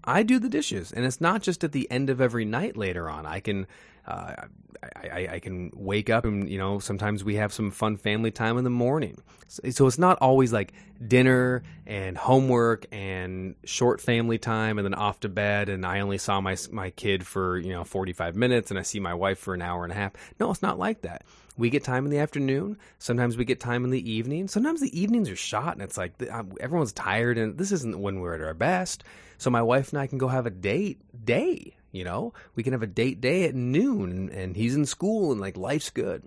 I 0.04 0.24
do 0.24 0.40
the 0.40 0.50
dishes, 0.50 0.94
and 0.94 1.06
it's 1.06 1.20
not 1.20 1.42
just 1.42 1.66
at 1.66 1.74
the 1.74 1.90
end 1.92 2.10
of 2.10 2.22
every 2.22 2.46
night 2.46 2.78
later 2.78 3.10
on. 3.10 3.26
I 3.26 3.42
can 3.42 3.68
I, 4.08 5.28
I, 5.34 5.40
can 5.40 5.72
wake 5.74 6.10
up 6.10 6.26
and 6.26 6.50
you 6.50 6.58
know 6.58 6.80
sometimes 6.80 7.24
we 7.24 7.36
have 7.36 7.52
some 7.52 7.72
fun 7.72 7.98
family 7.98 8.32
time 8.32 8.58
in 8.58 8.64
the 8.64 8.70
morning. 8.70 9.18
So, 9.48 9.70
so, 9.70 9.88
it's 9.88 9.98
not 9.98 10.18
always 10.20 10.54
like 10.54 10.74
dinner 11.06 11.64
and 11.86 12.18
homework 12.18 12.86
and 12.92 13.56
short 13.64 14.02
family 14.02 14.38
time 14.38 14.78
and 14.78 14.86
then 14.86 14.94
off 14.94 15.20
to 15.22 15.30
bed 15.30 15.70
and 15.70 15.86
i 15.86 16.00
only 16.00 16.18
saw 16.18 16.42
my 16.42 16.58
my 16.72 16.90
kid 16.92 17.26
for 17.26 17.58
you 17.58 17.72
know 17.72 17.84
45 17.84 18.36
minutes 18.36 18.72
and 18.72 18.80
i 18.80 18.84
see 18.84 19.00
my 19.00 19.14
wife 19.14 19.38
for 19.38 19.54
an 19.54 19.62
hour 19.62 19.84
and 19.84 19.92
a 19.92 19.96
half. 19.96 20.14
No 20.40 20.52
it's 20.52 20.62
not 20.62 20.80
like 20.80 21.02
that. 21.02 21.24
We 21.58 21.72
get 21.72 21.84
time 21.84 22.06
in 22.06 22.12
the 22.12 22.20
afternoon. 22.20 22.78
Sometimes 23.00 23.36
we 23.36 23.44
get 23.44 23.60
time 23.60 23.84
in 23.84 23.90
the 23.90 24.12
evening. 24.12 24.48
Sometimes 24.48 24.80
the 24.80 25.00
evenings 25.00 25.28
are 25.30 25.36
shot 25.36 25.74
and 25.74 25.82
it's 25.82 25.98
like 25.98 26.22
everyone's 26.60 26.94
tired 26.94 27.38
and 27.38 27.58
this 27.58 27.72
isn't 27.72 28.00
when 28.00 28.20
we're 28.20 28.36
at 28.36 28.42
our 28.42 28.54
best. 28.54 29.04
So 29.40 29.50
my 29.50 29.62
wife 29.62 29.92
and 29.92 30.00
i 30.00 30.08
can 30.08 30.18
go 30.18 30.28
have 30.28 30.46
a 30.46 30.52
date 30.52 31.02
day 31.26 31.77
you 31.98 32.04
know, 32.04 32.34
we 32.56 32.64
can 32.64 32.74
have 32.74 32.84
a 32.84 32.88
date 32.88 33.20
day 33.20 33.44
at 33.46 33.56
noon 33.56 34.30
and, 34.30 34.56
he's 34.56 34.76
in 34.76 34.86
school 34.86 35.32
and 35.32 35.42
like 35.42 35.58
life's 35.58 35.90
good. 35.90 36.24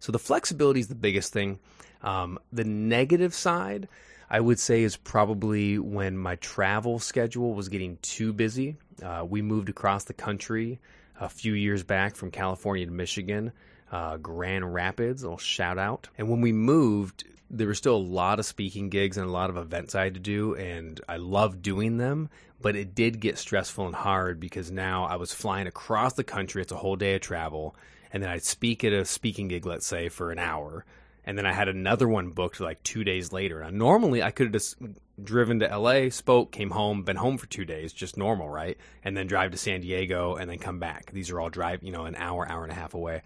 So 0.00 0.12
the 0.12 0.18
flexibility 0.18 0.80
is 0.80 0.88
the 0.88 0.94
biggest 0.94 1.32
thing. 1.32 1.58
Um, 2.02 2.38
the 2.52 2.64
negative 2.64 3.34
side, 3.34 3.88
I 4.28 4.40
would 4.40 4.58
say, 4.58 4.82
is 4.82 4.96
probably 4.96 5.78
when 5.78 6.16
my 6.16 6.36
travel 6.36 6.98
schedule 6.98 7.54
was 7.54 7.68
getting 7.68 7.98
too 8.00 8.32
busy. 8.32 8.76
Uh, 9.02 9.26
we 9.28 9.42
moved 9.42 9.68
across 9.68 10.04
the 10.04 10.14
country 10.14 10.80
a 11.20 11.28
few 11.28 11.52
years 11.52 11.82
back 11.82 12.16
from 12.16 12.30
California 12.30 12.86
to 12.86 12.92
Michigan, 12.92 13.52
uh, 13.90 14.16
Grand 14.16 14.72
Rapids, 14.72 15.22
a 15.22 15.26
little 15.26 15.38
shout 15.38 15.78
out. 15.78 16.08
And 16.18 16.28
when 16.28 16.40
we 16.40 16.52
moved, 16.52 17.24
there 17.50 17.66
were 17.66 17.74
still 17.74 17.96
a 17.96 17.98
lot 17.98 18.38
of 18.38 18.46
speaking 18.46 18.88
gigs 18.88 19.16
and 19.16 19.26
a 19.26 19.32
lot 19.32 19.50
of 19.50 19.56
events 19.56 19.94
I 19.94 20.04
had 20.04 20.14
to 20.14 20.20
do, 20.20 20.54
and 20.54 21.00
I 21.08 21.16
loved 21.16 21.62
doing 21.62 21.96
them 21.96 22.30
but 22.60 22.76
it 22.76 22.94
did 22.94 23.20
get 23.20 23.38
stressful 23.38 23.86
and 23.86 23.94
hard 23.94 24.38
because 24.38 24.70
now 24.70 25.04
I 25.04 25.16
was 25.16 25.32
flying 25.32 25.66
across 25.66 26.14
the 26.14 26.24
country. 26.24 26.62
It's 26.62 26.72
a 26.72 26.76
whole 26.76 26.96
day 26.96 27.14
of 27.14 27.22
travel. 27.22 27.74
And 28.12 28.22
then 28.22 28.30
I'd 28.30 28.44
speak 28.44 28.84
at 28.84 28.92
a 28.92 29.04
speaking 29.04 29.48
gig, 29.48 29.64
let's 29.64 29.86
say, 29.86 30.08
for 30.08 30.30
an 30.30 30.38
hour. 30.38 30.84
And 31.24 31.38
then 31.38 31.46
I 31.46 31.52
had 31.52 31.68
another 31.68 32.08
one 32.08 32.30
booked 32.30 32.60
like 32.60 32.82
two 32.82 33.04
days 33.04 33.32
later. 33.32 33.62
Now, 33.62 33.70
normally 33.70 34.22
I 34.22 34.30
could 34.30 34.46
have 34.46 34.52
just 34.52 34.76
driven 35.22 35.60
to 35.60 35.78
LA, 35.78 36.10
spoke, 36.10 36.50
came 36.50 36.70
home, 36.70 37.02
been 37.02 37.16
home 37.16 37.38
for 37.38 37.46
two 37.46 37.64
days, 37.64 37.92
just 37.92 38.16
normal, 38.16 38.48
right? 38.48 38.76
And 39.04 39.16
then 39.16 39.26
drive 39.26 39.52
to 39.52 39.58
San 39.58 39.80
Diego 39.80 40.34
and 40.34 40.50
then 40.50 40.58
come 40.58 40.80
back. 40.80 41.12
These 41.12 41.30
are 41.30 41.40
all 41.40 41.50
drive, 41.50 41.82
you 41.82 41.92
know, 41.92 42.04
an 42.04 42.16
hour, 42.16 42.48
hour 42.48 42.62
and 42.62 42.72
a 42.72 42.76
half 42.76 42.94
away. 42.94 43.22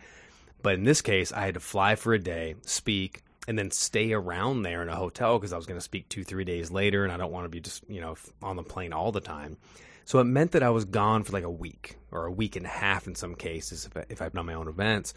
But 0.64 0.76
in 0.76 0.84
this 0.84 1.02
case, 1.02 1.30
I 1.30 1.44
had 1.44 1.54
to 1.54 1.60
fly 1.60 1.94
for 1.94 2.14
a 2.14 2.18
day, 2.18 2.54
speak, 2.62 3.22
and 3.46 3.58
then 3.58 3.70
stay 3.70 4.14
around 4.14 4.62
there 4.62 4.80
in 4.80 4.88
a 4.88 4.96
hotel 4.96 5.38
because 5.38 5.52
I 5.52 5.58
was 5.58 5.66
going 5.66 5.76
to 5.76 5.84
speak 5.84 6.08
two, 6.08 6.24
three 6.24 6.44
days 6.44 6.70
later, 6.70 7.04
and 7.04 7.12
I 7.12 7.18
don't 7.18 7.30
want 7.30 7.44
to 7.44 7.50
be 7.50 7.60
just 7.60 7.84
you 7.86 8.00
know 8.00 8.16
on 8.42 8.56
the 8.56 8.62
plane 8.62 8.94
all 8.94 9.12
the 9.12 9.20
time. 9.20 9.58
So 10.06 10.20
it 10.20 10.24
meant 10.24 10.52
that 10.52 10.62
I 10.62 10.70
was 10.70 10.86
gone 10.86 11.22
for 11.22 11.32
like 11.32 11.44
a 11.44 11.50
week 11.50 11.98
or 12.10 12.24
a 12.24 12.32
week 12.32 12.56
and 12.56 12.64
a 12.64 12.70
half 12.70 13.06
in 13.06 13.14
some 13.14 13.34
cases 13.34 13.84
if, 13.84 13.94
I, 13.94 14.04
if 14.08 14.22
I've 14.22 14.32
done 14.32 14.46
my 14.46 14.54
own 14.54 14.68
events. 14.68 15.12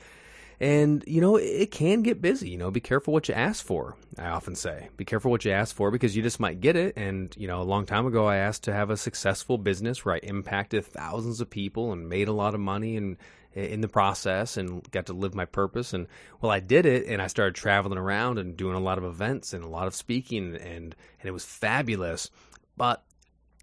And 0.60 1.02
you 1.08 1.22
know 1.22 1.38
it 1.38 1.72
can 1.72 2.02
get 2.02 2.22
busy. 2.22 2.50
You 2.50 2.58
know, 2.58 2.70
be 2.70 2.82
careful 2.82 3.14
what 3.14 3.30
you 3.30 3.34
ask 3.34 3.66
for. 3.66 3.96
I 4.18 4.28
often 4.28 4.54
say, 4.54 4.90
be 4.98 5.06
careful 5.06 5.32
what 5.32 5.46
you 5.46 5.52
ask 5.52 5.74
for 5.74 5.92
because 5.92 6.14
you 6.14 6.24
just 6.24 6.42
might 6.42 6.60
get 6.60 6.76
it. 6.76 6.98
And 6.98 7.34
you 7.38 7.48
know, 7.48 7.62
a 7.62 7.64
long 7.64 7.86
time 7.86 8.06
ago, 8.06 8.26
I 8.26 8.36
asked 8.36 8.64
to 8.64 8.74
have 8.74 8.90
a 8.90 8.98
successful 8.98 9.58
business 9.58 10.04
where 10.04 10.16
I 10.16 10.20
impacted 10.24 10.86
thousands 10.86 11.40
of 11.40 11.50
people 11.50 11.94
and 11.94 12.10
made 12.10 12.28
a 12.28 12.34
lot 12.34 12.54
of 12.54 12.60
money 12.60 12.98
and 12.98 13.16
in 13.58 13.82
the 13.82 13.88
process 13.88 14.58
and 14.58 14.89
got 14.91 15.08
to 15.08 15.13
live 15.13 15.34
my 15.34 15.46
purpose. 15.46 15.93
And 15.93 16.08
well, 16.41 16.52
I 16.52 16.60
did 16.60 16.86
it, 16.86 17.08
and 17.08 17.22
I 17.22 17.28
started 17.28 17.56
traveling 17.56 17.98
around 17.98 18.38
and 18.38 18.56
doing 18.56 18.76
a 18.76 18.80
lot 18.80 18.98
of 18.98 19.04
events 19.04 19.54
and 19.54 19.63
a 19.63 19.67
lot 19.67 19.88
of 19.88 19.96
speaking, 19.96 20.56
and 20.56 20.96
and 21.20 21.24
it 21.24 21.32
was 21.32 21.46
fabulous. 21.46 22.30
But 22.78 23.04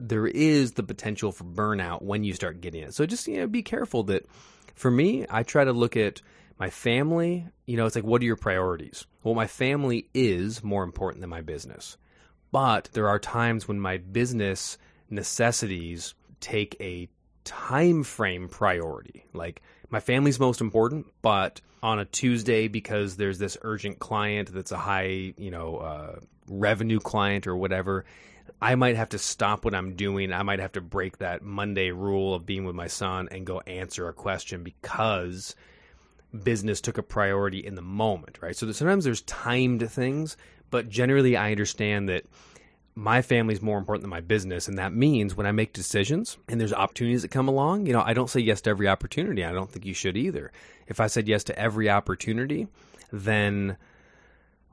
there 0.00 0.26
is 0.26 0.72
the 0.72 0.83
potential 0.83 1.30
for 1.30 1.44
burnout 1.44 2.02
when 2.02 2.24
you 2.24 2.35
start 2.35 2.61
getting 2.61 2.83
it. 2.83 2.94
So 2.94 3.07
just 3.07 3.28
you 3.28 3.38
know, 3.38 3.46
be 3.46 3.62
careful 3.62 4.02
that. 4.04 4.26
For 4.74 4.90
me, 4.90 5.24
I 5.30 5.44
try 5.44 5.64
to 5.64 5.72
look 5.72 5.96
at 5.96 6.20
my 6.59 6.68
family. 6.68 7.46
You 7.64 7.76
know, 7.76 7.87
it's 7.87 7.94
like, 7.94 8.04
what 8.04 8.20
are 8.22 8.24
your 8.24 8.35
priorities? 8.35 9.07
Well, 9.22 9.37
my 9.37 9.46
family 9.46 10.09
is 10.12 10.64
more 10.64 10.83
important 10.83 11.20
than 11.20 11.30
my 11.30 11.42
business, 11.42 11.96
but 12.50 12.90
there 12.92 13.09
are 13.09 13.20
times 13.20 13.68
when 13.68 13.78
my 13.78 13.98
business 13.98 14.76
necessities 15.11 16.14
take 16.40 16.76
a 16.80 17.09
time 17.44 18.02
frame 18.02 18.48
priority. 18.48 19.26
Like 19.33 19.62
my 19.90 20.00
family's 20.00 20.40
most 20.40 20.61
important, 20.61 21.07
but 21.22 21.61
on 21.83 21.98
a 21.98 22.04
Tuesday 22.04 22.68
because 22.68 23.16
there's 23.16 23.38
this 23.38 23.57
urgent 23.62 23.98
client 23.98 24.52
that's 24.52 24.72
a 24.72 24.78
high, 24.78 25.35
you 25.37 25.50
know, 25.50 25.76
uh, 25.76 26.16
revenue 26.48 26.98
client 26.98 27.46
or 27.46 27.57
whatever, 27.57 28.04
I 28.61 28.74
might 28.74 28.96
have 28.96 29.11
to 29.11 29.18
stop 29.18 29.64
what 29.64 29.74
I'm 29.74 29.94
doing. 29.94 30.33
I 30.33 30.42
might 30.42 30.61
have 30.61 30.72
to 30.72 30.80
break 30.80 31.18
that 31.18 31.42
Monday 31.42 31.90
rule 31.90 32.35
of 32.35 32.46
being 32.46 32.64
with 32.64 32.74
my 32.74 32.87
son 32.87 33.28
and 33.30 33.46
go 33.46 33.61
answer 33.61 34.09
a 34.09 34.12
question 34.12 34.62
because 34.62 35.54
business 36.42 36.80
took 36.80 36.98
a 36.98 37.02
priority 37.02 37.59
in 37.59 37.74
the 37.74 37.83
moment, 37.83 38.38
right? 38.40 38.57
So 38.57 38.70
sometimes 38.72 39.04
there's 39.04 39.22
timed 39.22 39.88
things, 39.90 40.37
but 40.70 40.88
generally 40.88 41.37
I 41.37 41.50
understand 41.50 42.09
that 42.09 42.24
my 42.96 43.22
family 43.22 43.54
is 43.54 43.62
more 43.62 43.78
important 43.78 44.02
than 44.02 44.11
my 44.11 44.20
business. 44.20 44.68
And 44.68 44.78
that 44.78 44.94
means 44.94 45.35
when 45.35 45.46
I 45.46 45.52
make 45.52 45.72
decisions 45.72 46.38
and 46.48 46.61
there's 46.61 46.72
opportunities 46.72 47.22
that 47.22 47.30
come 47.30 47.48
along, 47.48 47.87
you 47.87 47.92
know, 47.92 48.02
I 48.04 48.14
don't 48.14 48.30
say 48.30 48.40
yes 48.40 48.61
to 48.62 48.70
every 48.70 48.88
opportunity. 48.88 49.44
I 49.44 49.52
don't 49.52 49.70
think 49.70 49.85
you 49.85 49.94
should 49.94 50.16
either. 50.16 50.52
If 50.87 51.00
I 51.00 51.09
said 51.09 51.26
yes 51.26 51.42
to 51.44 51.59
every 51.59 51.90
opportunity, 51.90 52.68
then, 53.12 53.76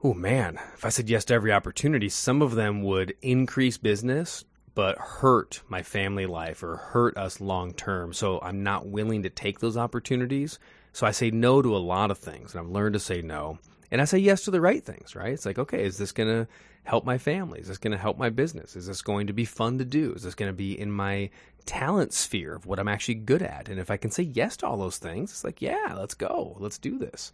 oh 0.03 0.13
man, 0.13 0.59
if 0.75 0.85
I 0.85 0.89
said 0.89 1.09
yes 1.09 1.25
to 1.25 1.33
every 1.33 1.51
opportunity, 1.51 2.09
some 2.09 2.43
of 2.43 2.53
them 2.53 2.83
would 2.83 3.15
increase 3.23 3.77
business, 3.77 4.45
but 4.75 4.99
hurt 4.99 5.61
my 5.67 5.81
family 5.81 6.27
life 6.27 6.61
or 6.61 6.77
hurt 6.77 7.17
us 7.17 7.41
long 7.41 7.73
term. 7.73 8.13
So 8.13 8.39
I'm 8.41 8.61
not 8.61 8.87
willing 8.87 9.23
to 9.23 9.29
take 9.31 9.59
those 9.59 9.77
opportunities. 9.77 10.59
So 10.93 11.07
I 11.07 11.11
say 11.11 11.31
no 11.31 11.61
to 11.63 11.75
a 11.75 11.79
lot 11.79 12.11
of 12.11 12.19
things 12.19 12.53
and 12.53 12.61
I've 12.61 12.71
learned 12.71 12.93
to 12.93 12.99
say 12.99 13.23
no. 13.23 13.57
And 13.89 13.99
I 13.99 14.05
say 14.05 14.19
yes 14.19 14.43
to 14.43 14.51
the 14.51 14.61
right 14.61 14.83
things, 14.83 15.15
right? 15.15 15.33
It's 15.33 15.45
like, 15.45 15.57
okay, 15.57 15.83
is 15.83 15.97
this 15.97 16.11
going 16.11 16.29
to 16.29 16.47
help 16.83 17.05
my 17.05 17.17
family? 17.17 17.59
Is 17.59 17.67
this 17.67 17.77
going 17.77 17.91
to 17.91 17.97
help 17.97 18.17
my 18.17 18.29
business? 18.29 18.75
Is 18.75 18.87
this 18.87 19.01
going 19.01 19.27
to 19.27 19.33
be 19.33 19.45
fun 19.45 19.77
to 19.77 19.85
do? 19.85 20.13
Is 20.13 20.23
this 20.23 20.35
going 20.35 20.49
to 20.49 20.55
be 20.55 20.79
in 20.79 20.91
my 20.91 21.29
talent 21.65 22.13
sphere 22.13 22.55
of 22.55 22.65
what 22.65 22.79
I'm 22.79 22.87
actually 22.87 23.15
good 23.15 23.41
at? 23.41 23.69
And 23.69 23.79
if 23.79 23.91
I 23.91 23.97
can 23.97 24.11
say 24.11 24.23
yes 24.23 24.57
to 24.57 24.67
all 24.67 24.77
those 24.77 24.97
things, 24.97 25.31
it's 25.31 25.43
like, 25.43 25.61
yeah, 25.61 25.93
let's 25.97 26.15
go. 26.15 26.55
Let's 26.59 26.77
do 26.77 26.97
this. 26.97 27.31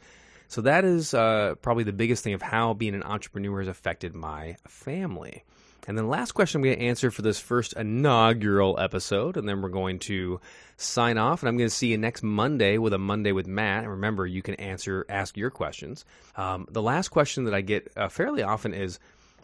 So 0.49 0.61
that 0.61 0.85
is 0.85 1.13
uh, 1.13 1.55
probably 1.61 1.83
the 1.83 1.93
biggest 1.93 2.23
thing 2.23 2.33
of 2.33 2.41
how 2.41 2.73
being 2.73 2.95
an 2.95 3.03
entrepreneur 3.03 3.59
has 3.59 3.67
affected 3.67 4.15
my 4.15 4.57
family. 4.67 5.43
And 5.87 5.97
then 5.97 6.09
last 6.09 6.33
question 6.33 6.59
I'm 6.59 6.63
going 6.63 6.77
to 6.77 6.85
answer 6.85 7.11
for 7.11 7.21
this 7.21 7.39
first 7.39 7.73
inaugural 7.73 8.77
episode, 8.77 9.37
and 9.37 9.47
then 9.47 9.61
we're 9.61 9.69
going 9.69 9.99
to 9.99 10.41
sign 10.75 11.17
off. 11.17 11.41
And 11.41 11.47
I'm 11.47 11.57
going 11.57 11.69
to 11.69 11.75
see 11.75 11.87
you 11.87 11.97
next 11.97 12.23
Monday 12.23 12.77
with 12.77 12.91
a 12.91 12.97
Monday 12.97 13.31
with 13.31 13.47
Matt. 13.47 13.83
And 13.83 13.91
remember, 13.91 14.25
you 14.25 14.41
can 14.41 14.55
answer, 14.55 15.05
ask 15.07 15.37
your 15.37 15.49
questions. 15.49 16.03
Um, 16.35 16.67
the 16.69 16.81
last 16.81 17.07
question 17.09 17.45
that 17.45 17.53
I 17.53 17.61
get 17.61 17.89
uh, 17.95 18.09
fairly 18.09 18.43
often 18.43 18.73
is, 18.73 18.99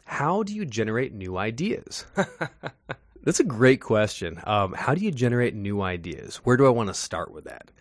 how 0.05 0.43
do 0.43 0.53
you 0.53 0.65
generate 0.65 1.13
new 1.13 1.37
ideas? 1.37 2.05
That's 3.23 3.39
a 3.39 3.45
great 3.45 3.81
question. 3.81 4.41
Um, 4.45 4.73
how 4.73 4.93
do 4.95 5.03
you 5.03 5.11
generate 5.11 5.55
new 5.55 5.81
ideas? 5.81 6.37
Where 6.37 6.57
do 6.57 6.65
I 6.65 6.71
want 6.71 6.89
to 6.89 6.93
start 6.93 7.31
with 7.31 7.45
that? 7.45 7.71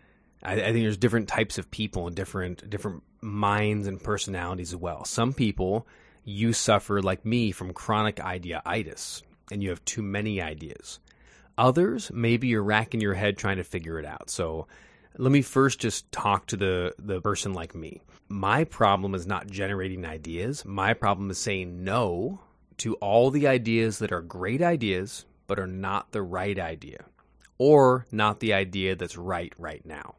I, 0.43 0.53
I 0.53 0.73
think 0.73 0.85
there's 0.85 0.97
different 0.97 1.29
types 1.29 1.59
of 1.59 1.71
people 1.71 2.07
and 2.07 2.15
different 2.15 2.69
different 2.71 3.03
minds 3.21 3.87
and 3.87 4.03
personalities 4.03 4.73
as 4.73 4.77
well. 4.77 5.05
Some 5.05 5.33
people 5.33 5.87
you 6.25 6.53
suffer 6.53 7.03
like 7.03 7.25
me 7.25 7.51
from 7.51 7.73
chronic 7.73 8.17
ideaitis 8.17 9.23
and 9.51 9.63
you 9.63 9.71
have 9.71 9.85
too 9.85 10.03
many 10.03 10.41
ideas. 10.41 11.01
Others, 11.59 12.11
maybe 12.15 12.49
you're 12.49 12.63
racking 12.63 13.01
your 13.01 13.15
head 13.15 13.37
trying 13.37 13.59
to 13.59 13.65
figure 13.65 13.99
it 13.99 14.07
out. 14.07 14.31
So 14.31 14.67
let 15.18 15.33
me 15.33 15.42
first 15.42 15.81
just 15.81 16.11
talk 16.12 16.46
to 16.46 16.57
the, 16.57 16.94
the 16.98 17.20
person 17.20 17.53
like 17.53 17.75
me. 17.75 18.01
My 18.29 18.64
problem 18.64 19.14
is 19.14 19.27
not 19.27 19.46
generating 19.46 20.05
ideas. 20.07 20.64
My 20.64 20.94
problem 20.94 21.31
is 21.31 21.38
saying 21.38 21.85
no 21.85 22.40
to 22.79 22.94
all 22.96 23.31
the 23.31 23.46
ideas 23.46 23.98
that 23.98 24.12
are 24.12 24.22
great 24.22 24.62
ideas, 24.62 25.27
but 25.46 25.59
are 25.59 25.66
not 25.66 26.12
the 26.12 26.22
right 26.22 26.59
idea, 26.59 27.05
or 27.59 28.07
not 28.11 28.40
the 28.40 28.55
idea 28.55 28.96
that's 28.96 29.16
right 29.16 29.53
right 29.59 29.85
now. 29.85 30.16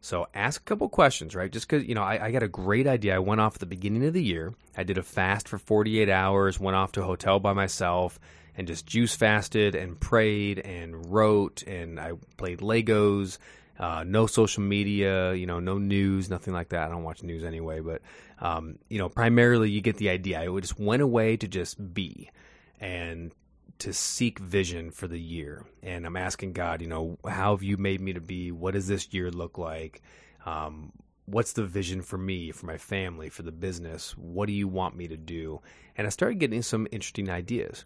So 0.00 0.26
ask 0.34 0.60
a 0.60 0.64
couple 0.64 0.88
questions, 0.88 1.36
right? 1.36 1.52
Just 1.52 1.68
because, 1.68 1.86
you 1.86 1.94
know, 1.94 2.02
I, 2.02 2.26
I, 2.26 2.30
got 2.32 2.42
a 2.42 2.48
great 2.48 2.88
idea. 2.88 3.14
I 3.14 3.20
went 3.20 3.40
off 3.40 3.54
at 3.54 3.60
the 3.60 3.66
beginning 3.66 4.04
of 4.04 4.12
the 4.12 4.22
year. 4.22 4.52
I 4.76 4.82
did 4.82 4.98
a 4.98 5.02
fast 5.02 5.46
for 5.46 5.58
48 5.58 6.08
hours, 6.08 6.58
went 6.58 6.76
off 6.76 6.90
to 6.92 7.02
a 7.02 7.06
hotel 7.06 7.38
by 7.38 7.52
myself, 7.52 8.18
and 8.56 8.66
just 8.66 8.84
juice 8.84 9.14
fasted 9.14 9.76
and 9.76 10.00
prayed 10.00 10.58
and 10.58 11.12
wrote, 11.12 11.62
and 11.62 12.00
I 12.00 12.14
played 12.36 12.58
Legos. 12.58 13.38
Uh, 13.82 14.04
no 14.06 14.28
social 14.28 14.62
media, 14.62 15.34
you 15.34 15.44
know, 15.44 15.58
no 15.58 15.76
news, 15.76 16.30
nothing 16.30 16.54
like 16.54 16.68
that. 16.68 16.86
I 16.86 16.92
don't 16.92 17.02
watch 17.02 17.24
news 17.24 17.42
anyway, 17.42 17.80
but 17.80 18.00
um, 18.38 18.78
you 18.88 18.98
know, 18.98 19.08
primarily 19.08 19.70
you 19.70 19.80
get 19.80 19.96
the 19.96 20.08
idea. 20.08 20.40
I 20.40 20.60
just 20.60 20.78
went 20.78 21.02
away 21.02 21.36
to 21.38 21.48
just 21.48 21.92
be 21.92 22.30
and 22.80 23.32
to 23.80 23.92
seek 23.92 24.38
vision 24.38 24.92
for 24.92 25.08
the 25.08 25.18
year. 25.18 25.64
And 25.82 26.06
I'm 26.06 26.16
asking 26.16 26.52
God, 26.52 26.80
you 26.80 26.86
know, 26.86 27.18
how 27.26 27.56
have 27.56 27.64
you 27.64 27.76
made 27.76 28.00
me 28.00 28.12
to 28.12 28.20
be? 28.20 28.52
What 28.52 28.74
does 28.74 28.86
this 28.86 29.12
year 29.12 29.32
look 29.32 29.58
like? 29.58 30.00
Um, 30.46 30.92
what's 31.26 31.54
the 31.54 31.64
vision 31.64 32.02
for 32.02 32.18
me, 32.18 32.52
for 32.52 32.66
my 32.66 32.78
family, 32.78 33.30
for 33.30 33.42
the 33.42 33.50
business? 33.50 34.16
What 34.16 34.46
do 34.46 34.52
you 34.52 34.68
want 34.68 34.96
me 34.96 35.08
to 35.08 35.16
do? 35.16 35.60
And 35.96 36.06
I 36.06 36.10
started 36.10 36.38
getting 36.38 36.62
some 36.62 36.86
interesting 36.92 37.28
ideas. 37.30 37.84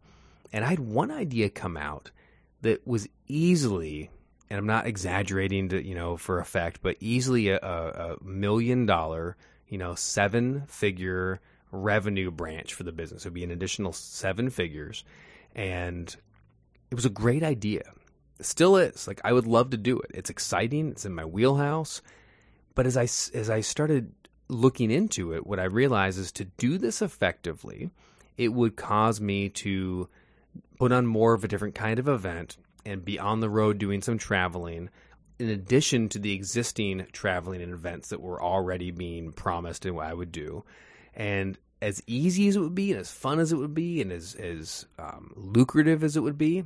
And 0.53 0.63
I 0.63 0.69
had 0.69 0.81
one 0.81 1.11
idea 1.11 1.49
come 1.49 1.79
out 1.79 2.11
that 2.61 2.87
was 2.87 3.09
easily, 3.29 4.11
and 4.49 4.59
I'm 4.59 4.67
not 4.67 4.87
exaggerating 4.87 5.71
to, 5.71 5.85
you 5.85 5.95
know, 5.95 6.17
for 6.17 6.39
effect, 6.39 6.81
but 6.83 6.97
easily 7.01 7.49
a, 7.49 7.59
a 7.59 8.17
million 8.25 8.87
dollar, 8.87 9.37
you 9.69 9.79
know, 9.79 9.95
seven 9.95 10.65
figure 10.69 11.41
revenue 11.73 12.31
branch 12.31 12.75
for 12.75 12.85
the 12.85 12.93
business. 12.93 13.25
It 13.25 13.29
would 13.29 13.35
be 13.35 13.45
an 13.45 13.51
additional 13.51 13.93
seven 13.93 14.51
figures. 14.51 15.05
And 15.55 16.15
it 16.91 16.95
was 16.95 17.07
a 17.07 17.11
great 17.11 17.43
idea. 17.43 17.83
It 18.39 18.47
still 18.47 18.77
is. 18.77 19.09
Like 19.09 19.21
I 19.25 19.33
would 19.33 19.47
love 19.47 19.71
to 19.71 19.77
do 19.77 19.99
it. 19.99 20.11
It's 20.15 20.31
exciting. 20.31 20.91
It's 20.91 21.05
in 21.05 21.15
my 21.15 21.25
wheelhouse. 21.25 22.03
But 22.75 22.87
as 22.87 22.97
I 22.97 23.05
as 23.37 23.51
I 23.51 23.61
started 23.63 24.13
looking 24.49 24.91
into 24.91 25.33
it, 25.33 25.47
what 25.47 25.59
I 25.59 25.65
realized 25.65 26.19
is 26.19 26.31
to 26.33 26.45
do 26.45 26.79
this 26.79 27.03
effectively, 27.03 27.91
it 28.37 28.53
would 28.53 28.77
cause 28.77 29.21
me 29.21 29.49
to 29.49 30.09
put 30.79 30.93
on 30.93 31.07
more 31.07 31.35
of 31.35 31.43
a 31.43 31.49
different 31.49 31.75
kind 31.75 31.99
of 31.99 32.07
event 32.07 32.59
and 32.87 33.05
be 33.05 33.19
on 33.19 33.41
the 33.41 33.51
road 33.51 33.79
doing 33.79 34.01
some 34.01 34.17
traveling 34.17 34.89
in 35.39 35.51
addition 35.51 36.09
to 36.09 36.19
the 36.19 36.33
existing 36.33 37.07
traveling 37.13 37.61
and 37.61 37.75
events 37.75 38.09
that 38.09 38.21
were 38.21 38.43
already 38.43 38.91
being 38.91 39.33
promised 39.33 39.85
and 39.85 39.95
what 39.95 40.07
I 40.07 40.15
would 40.15 40.33
do. 40.33 40.65
And 41.15 41.59
as 41.83 42.03
easy 42.07 42.49
as 42.49 42.57
it 42.57 42.61
would 42.61 42.75
be 42.75 42.93
and 42.93 43.01
as 43.01 43.11
fun 43.11 43.39
as 43.39 43.53
it 43.53 43.57
would 43.57 43.75
be 43.75 44.01
and 44.01 44.11
as, 44.11 44.35
as 44.37 44.87
um, 44.99 45.33
lucrative 45.37 46.03
as 46.03 46.17
it 46.17 46.21
would 46.21 46.39
be, 46.39 46.65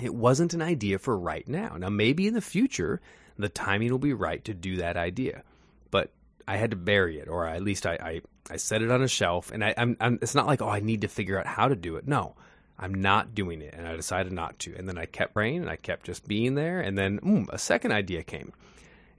it 0.00 0.14
wasn't 0.14 0.54
an 0.54 0.62
idea 0.62 0.98
for 0.98 1.18
right 1.18 1.46
now. 1.48 1.76
Now, 1.76 1.88
maybe 1.88 2.28
in 2.28 2.34
the 2.34 2.40
future, 2.40 3.00
the 3.36 3.48
timing 3.48 3.90
will 3.90 3.98
be 3.98 4.12
right 4.12 4.44
to 4.44 4.54
do 4.54 4.76
that 4.76 4.96
idea. 4.96 5.42
But 5.90 6.12
I 6.46 6.56
had 6.56 6.70
to 6.70 6.76
bury 6.76 7.18
it, 7.18 7.28
or 7.28 7.46
at 7.46 7.62
least 7.62 7.86
I, 7.86 7.94
I, 7.94 8.20
I 8.48 8.56
set 8.56 8.82
it 8.82 8.90
on 8.90 9.02
a 9.02 9.08
shelf. 9.08 9.50
And 9.50 9.64
I, 9.64 9.74
I'm, 9.76 9.96
I'm, 10.00 10.18
it's 10.22 10.34
not 10.34 10.46
like, 10.46 10.62
oh, 10.62 10.68
I 10.68 10.78
need 10.78 11.00
to 11.00 11.08
figure 11.08 11.38
out 11.38 11.46
how 11.46 11.66
to 11.66 11.76
do 11.76 11.96
it. 11.96 12.06
No, 12.06 12.36
I'm 12.80 12.94
not 12.94 13.34
doing 13.34 13.60
it. 13.60 13.74
And 13.76 13.86
I 13.86 13.94
decided 13.94 14.32
not 14.32 14.58
to. 14.60 14.74
And 14.74 14.88
then 14.88 14.98
I 14.98 15.04
kept 15.04 15.34
praying 15.34 15.58
and 15.58 15.70
I 15.70 15.76
kept 15.76 16.06
just 16.06 16.26
being 16.26 16.54
there. 16.54 16.80
And 16.80 16.96
then 16.96 17.20
mm, 17.20 17.48
a 17.50 17.58
second 17.58 17.92
idea 17.92 18.22
came. 18.22 18.52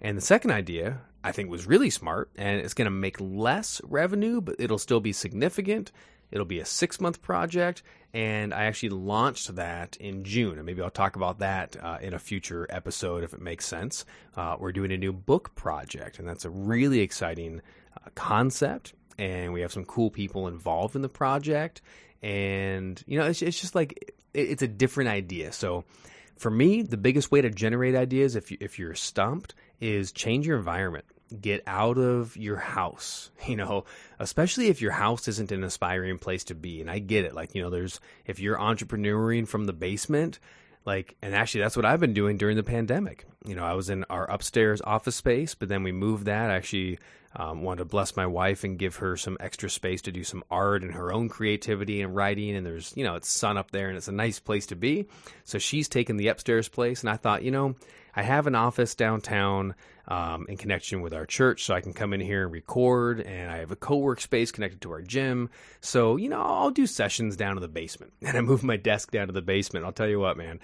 And 0.01 0.17
the 0.17 0.21
second 0.21 0.51
idea 0.51 1.01
I 1.23 1.31
think 1.31 1.49
was 1.49 1.67
really 1.67 1.91
smart 1.91 2.31
and 2.35 2.59
it's 2.59 2.73
going 2.73 2.85
to 2.85 2.91
make 2.91 3.17
less 3.21 3.79
revenue, 3.83 4.41
but 4.41 4.55
it'll 4.57 4.79
still 4.79 4.99
be 4.99 5.13
significant. 5.13 5.91
It'll 6.31 6.45
be 6.45 6.59
a 6.59 6.65
six 6.65 6.99
month 6.99 7.21
project. 7.21 7.83
And 8.13 8.53
I 8.53 8.65
actually 8.65 8.89
launched 8.89 9.55
that 9.55 9.95
in 9.97 10.23
June. 10.23 10.57
And 10.57 10.65
maybe 10.65 10.81
I'll 10.81 10.89
talk 10.89 11.15
about 11.15 11.39
that 11.39 11.77
uh, 11.81 11.99
in 12.01 12.13
a 12.15 12.19
future 12.19 12.65
episode 12.69 13.23
if 13.23 13.33
it 13.33 13.41
makes 13.41 13.65
sense. 13.65 14.05
Uh, 14.35 14.57
we're 14.59 14.71
doing 14.71 14.91
a 14.91 14.97
new 14.97 15.13
book 15.13 15.55
project, 15.55 16.19
and 16.19 16.27
that's 16.27 16.43
a 16.43 16.49
really 16.49 16.99
exciting 16.99 17.61
uh, 17.95 18.09
concept. 18.15 18.93
And 19.17 19.53
we 19.53 19.61
have 19.61 19.71
some 19.71 19.85
cool 19.85 20.09
people 20.09 20.47
involved 20.47 20.95
in 20.95 21.03
the 21.03 21.09
project 21.09 21.81
and 22.21 23.03
you 23.07 23.17
know 23.17 23.25
it's, 23.25 23.41
it's 23.41 23.59
just 23.59 23.75
like 23.75 24.13
it's 24.33 24.61
a 24.61 24.67
different 24.67 25.09
idea. 25.09 25.51
So 25.51 25.83
for 26.37 26.49
me 26.49 26.81
the 26.81 26.97
biggest 26.97 27.31
way 27.31 27.41
to 27.41 27.49
generate 27.49 27.95
ideas 27.95 28.35
if 28.35 28.51
you 28.51 28.57
if 28.59 28.79
you're 28.79 28.95
stumped 28.95 29.53
is 29.79 30.11
change 30.11 30.47
your 30.47 30.57
environment. 30.57 31.05
Get 31.39 31.63
out 31.65 31.97
of 31.97 32.35
your 32.35 32.57
house 32.57 33.31
you 33.47 33.55
know 33.55 33.85
especially 34.19 34.67
if 34.67 34.81
your 34.81 34.91
house 34.91 35.27
isn't 35.29 35.51
an 35.51 35.63
aspiring 35.63 36.17
place 36.19 36.43
to 36.45 36.55
be. 36.55 36.81
And 36.81 36.89
i 36.89 36.99
get 36.99 37.25
it. 37.25 37.33
Like 37.33 37.55
you 37.55 37.61
know 37.61 37.69
there's 37.69 37.99
if 38.25 38.39
you're 38.39 38.57
entrepreneuring 38.57 39.47
from 39.47 39.65
the 39.65 39.73
basement 39.73 40.39
like 40.83 41.15
and 41.21 41.35
actually 41.35 41.61
that's 41.61 41.75
what 41.75 41.85
i've 41.85 41.99
been 41.99 42.13
doing 42.13 42.37
during 42.37 42.57
the 42.57 42.63
pandemic. 42.63 43.25
You 43.45 43.55
know 43.55 43.63
i 43.63 43.73
was 43.73 43.89
in 43.89 44.03
our 44.09 44.29
upstairs 44.29 44.81
office 44.81 45.15
space 45.15 45.55
but 45.55 45.69
then 45.69 45.83
we 45.83 45.91
moved 45.91 46.25
that. 46.25 46.51
Actually 46.51 46.99
um, 47.35 47.63
wanted 47.63 47.79
to 47.79 47.85
bless 47.85 48.15
my 48.15 48.25
wife 48.25 48.63
and 48.63 48.77
give 48.77 48.97
her 48.97 49.15
some 49.15 49.37
extra 49.39 49.69
space 49.69 50.01
to 50.03 50.11
do 50.11 50.23
some 50.23 50.43
art 50.51 50.83
and 50.83 50.93
her 50.93 51.13
own 51.13 51.29
creativity 51.29 52.01
and 52.01 52.15
writing 52.15 52.55
and 52.55 52.65
there's 52.65 52.93
you 52.95 53.03
know 53.03 53.15
it's 53.15 53.29
sun 53.29 53.57
up 53.57 53.71
there 53.71 53.87
and 53.87 53.97
it's 53.97 54.07
a 54.07 54.13
nice 54.13 54.39
place 54.39 54.65
to 54.65 54.75
be 54.75 55.07
so 55.43 55.57
she's 55.57 55.87
taken 55.87 56.17
the 56.17 56.27
upstairs 56.27 56.67
place 56.67 57.01
and 57.01 57.09
i 57.09 57.15
thought 57.15 57.43
you 57.43 57.51
know 57.51 57.75
i 58.15 58.21
have 58.21 58.47
an 58.47 58.55
office 58.55 58.95
downtown 58.95 59.75
um, 60.07 60.45
in 60.49 60.57
connection 60.57 61.01
with 61.01 61.13
our 61.13 61.25
church 61.25 61.63
so 61.63 61.73
i 61.73 61.79
can 61.79 61.93
come 61.93 62.13
in 62.13 62.19
here 62.19 62.43
and 62.43 62.51
record 62.51 63.21
and 63.21 63.49
i 63.49 63.57
have 63.57 63.71
a 63.71 63.77
co-work 63.77 64.19
space 64.19 64.51
connected 64.51 64.81
to 64.81 64.91
our 64.91 65.01
gym 65.01 65.49
so 65.79 66.17
you 66.17 66.27
know 66.27 66.41
i'll 66.41 66.71
do 66.71 66.85
sessions 66.85 67.37
down 67.37 67.55
to 67.55 67.61
the 67.61 67.67
basement 67.67 68.11
and 68.21 68.37
i 68.37 68.41
moved 68.41 68.63
my 68.63 68.77
desk 68.77 69.11
down 69.11 69.27
to 69.27 69.33
the 69.33 69.41
basement 69.41 69.85
i'll 69.85 69.93
tell 69.93 70.07
you 70.07 70.19
what 70.19 70.37
man 70.37 70.59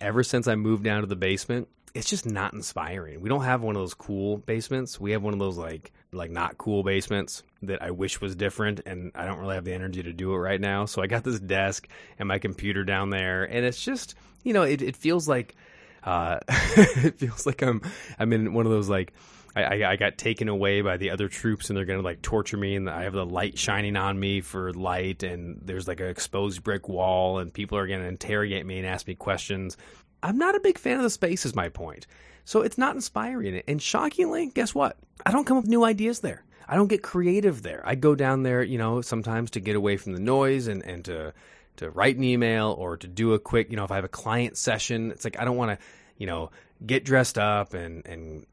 ever 0.00 0.24
since 0.24 0.48
i 0.48 0.56
moved 0.56 0.82
down 0.82 1.02
to 1.02 1.06
the 1.06 1.16
basement 1.16 1.68
it's 1.94 2.10
just 2.10 2.26
not 2.26 2.52
inspiring. 2.52 3.22
We 3.22 3.30
don't 3.30 3.44
have 3.44 3.62
one 3.62 3.74
of 3.74 3.80
those 3.80 3.94
cool 3.94 4.36
basements. 4.36 5.00
We 5.00 5.12
have 5.12 5.22
one 5.22 5.32
of 5.32 5.38
those 5.38 5.56
like 5.56 5.90
like 6.12 6.30
not 6.30 6.58
cool 6.58 6.82
basements 6.82 7.42
that 7.62 7.82
I 7.82 7.90
wish 7.90 8.20
was 8.20 8.34
different 8.34 8.80
and 8.86 9.12
I 9.14 9.26
don't 9.26 9.38
really 9.38 9.56
have 9.56 9.64
the 9.64 9.74
energy 9.74 10.02
to 10.02 10.12
do 10.12 10.32
it 10.32 10.38
right 10.38 10.60
now. 10.60 10.86
So 10.86 11.02
I 11.02 11.06
got 11.06 11.24
this 11.24 11.40
desk 11.40 11.88
and 12.18 12.28
my 12.28 12.38
computer 12.38 12.84
down 12.84 13.10
there 13.10 13.44
and 13.44 13.64
it's 13.64 13.84
just, 13.84 14.14
you 14.42 14.52
know, 14.52 14.62
it, 14.62 14.82
it 14.82 14.96
feels 14.96 15.28
like 15.28 15.56
uh 16.04 16.38
it 16.48 17.18
feels 17.18 17.46
like 17.46 17.62
I'm 17.62 17.82
I'm 18.18 18.32
in 18.32 18.54
one 18.54 18.66
of 18.66 18.72
those 18.72 18.88
like 18.88 19.12
I, 19.56 19.82
I, 19.82 19.96
got 19.96 20.18
taken 20.18 20.48
away 20.48 20.82
by 20.82 20.98
the 20.98 21.10
other 21.10 21.26
troops 21.26 21.68
and 21.68 21.76
they're 21.76 21.84
gonna 21.84 22.02
like 22.02 22.22
torture 22.22 22.56
me 22.56 22.76
and 22.76 22.88
I 22.88 23.02
have 23.02 23.14
the 23.14 23.26
light 23.26 23.58
shining 23.58 23.96
on 23.96 24.20
me 24.20 24.40
for 24.40 24.72
light 24.72 25.24
and 25.24 25.60
there's 25.64 25.88
like 25.88 25.98
an 25.98 26.06
exposed 26.06 26.62
brick 26.62 26.88
wall 26.88 27.38
and 27.38 27.52
people 27.52 27.76
are 27.76 27.88
gonna 27.88 28.04
interrogate 28.04 28.64
me 28.64 28.78
and 28.78 28.86
ask 28.86 29.08
me 29.08 29.16
questions 29.16 29.76
I'm 30.22 30.38
not 30.38 30.54
a 30.54 30.60
big 30.60 30.78
fan 30.78 30.96
of 30.96 31.02
the 31.02 31.10
space, 31.10 31.46
is 31.46 31.54
my 31.54 31.68
point. 31.68 32.06
So 32.44 32.62
it's 32.62 32.78
not 32.78 32.94
inspiring. 32.94 33.62
And 33.68 33.80
shockingly, 33.80 34.46
guess 34.46 34.74
what? 34.74 34.96
I 35.28 35.30
don't 35.30 35.44
come 35.44 35.58
up 35.58 35.64
with 35.64 35.70
new 35.70 35.84
ideas 35.84 36.20
there. 36.20 36.42
I 36.66 36.74
don't 36.74 36.88
get 36.88 37.02
creative 37.02 37.62
there. 37.62 37.82
I 37.84 37.96
go 37.96 38.14
down 38.14 38.44
there, 38.44 38.62
you 38.62 38.78
know, 38.78 39.02
sometimes 39.02 39.50
to 39.50 39.60
get 39.60 39.76
away 39.76 39.98
from 39.98 40.14
the 40.14 40.20
noise 40.20 40.68
and, 40.68 40.82
and 40.82 41.04
to 41.04 41.34
to 41.76 41.90
write 41.90 42.16
an 42.16 42.24
email 42.24 42.74
or 42.78 42.96
to 42.96 43.06
do 43.06 43.34
a 43.34 43.38
quick, 43.38 43.70
you 43.70 43.76
know, 43.76 43.84
if 43.84 43.90
I 43.90 43.96
have 43.96 44.04
a 44.04 44.08
client 44.08 44.56
session, 44.56 45.12
it's 45.12 45.24
like 45.24 45.38
I 45.38 45.44
don't 45.44 45.58
want 45.58 45.78
to, 45.78 45.86
you 46.16 46.26
know, 46.26 46.50
get 46.84 47.04
dressed 47.04 47.36
up 47.36 47.74
and 47.74 48.06
and 48.06 48.46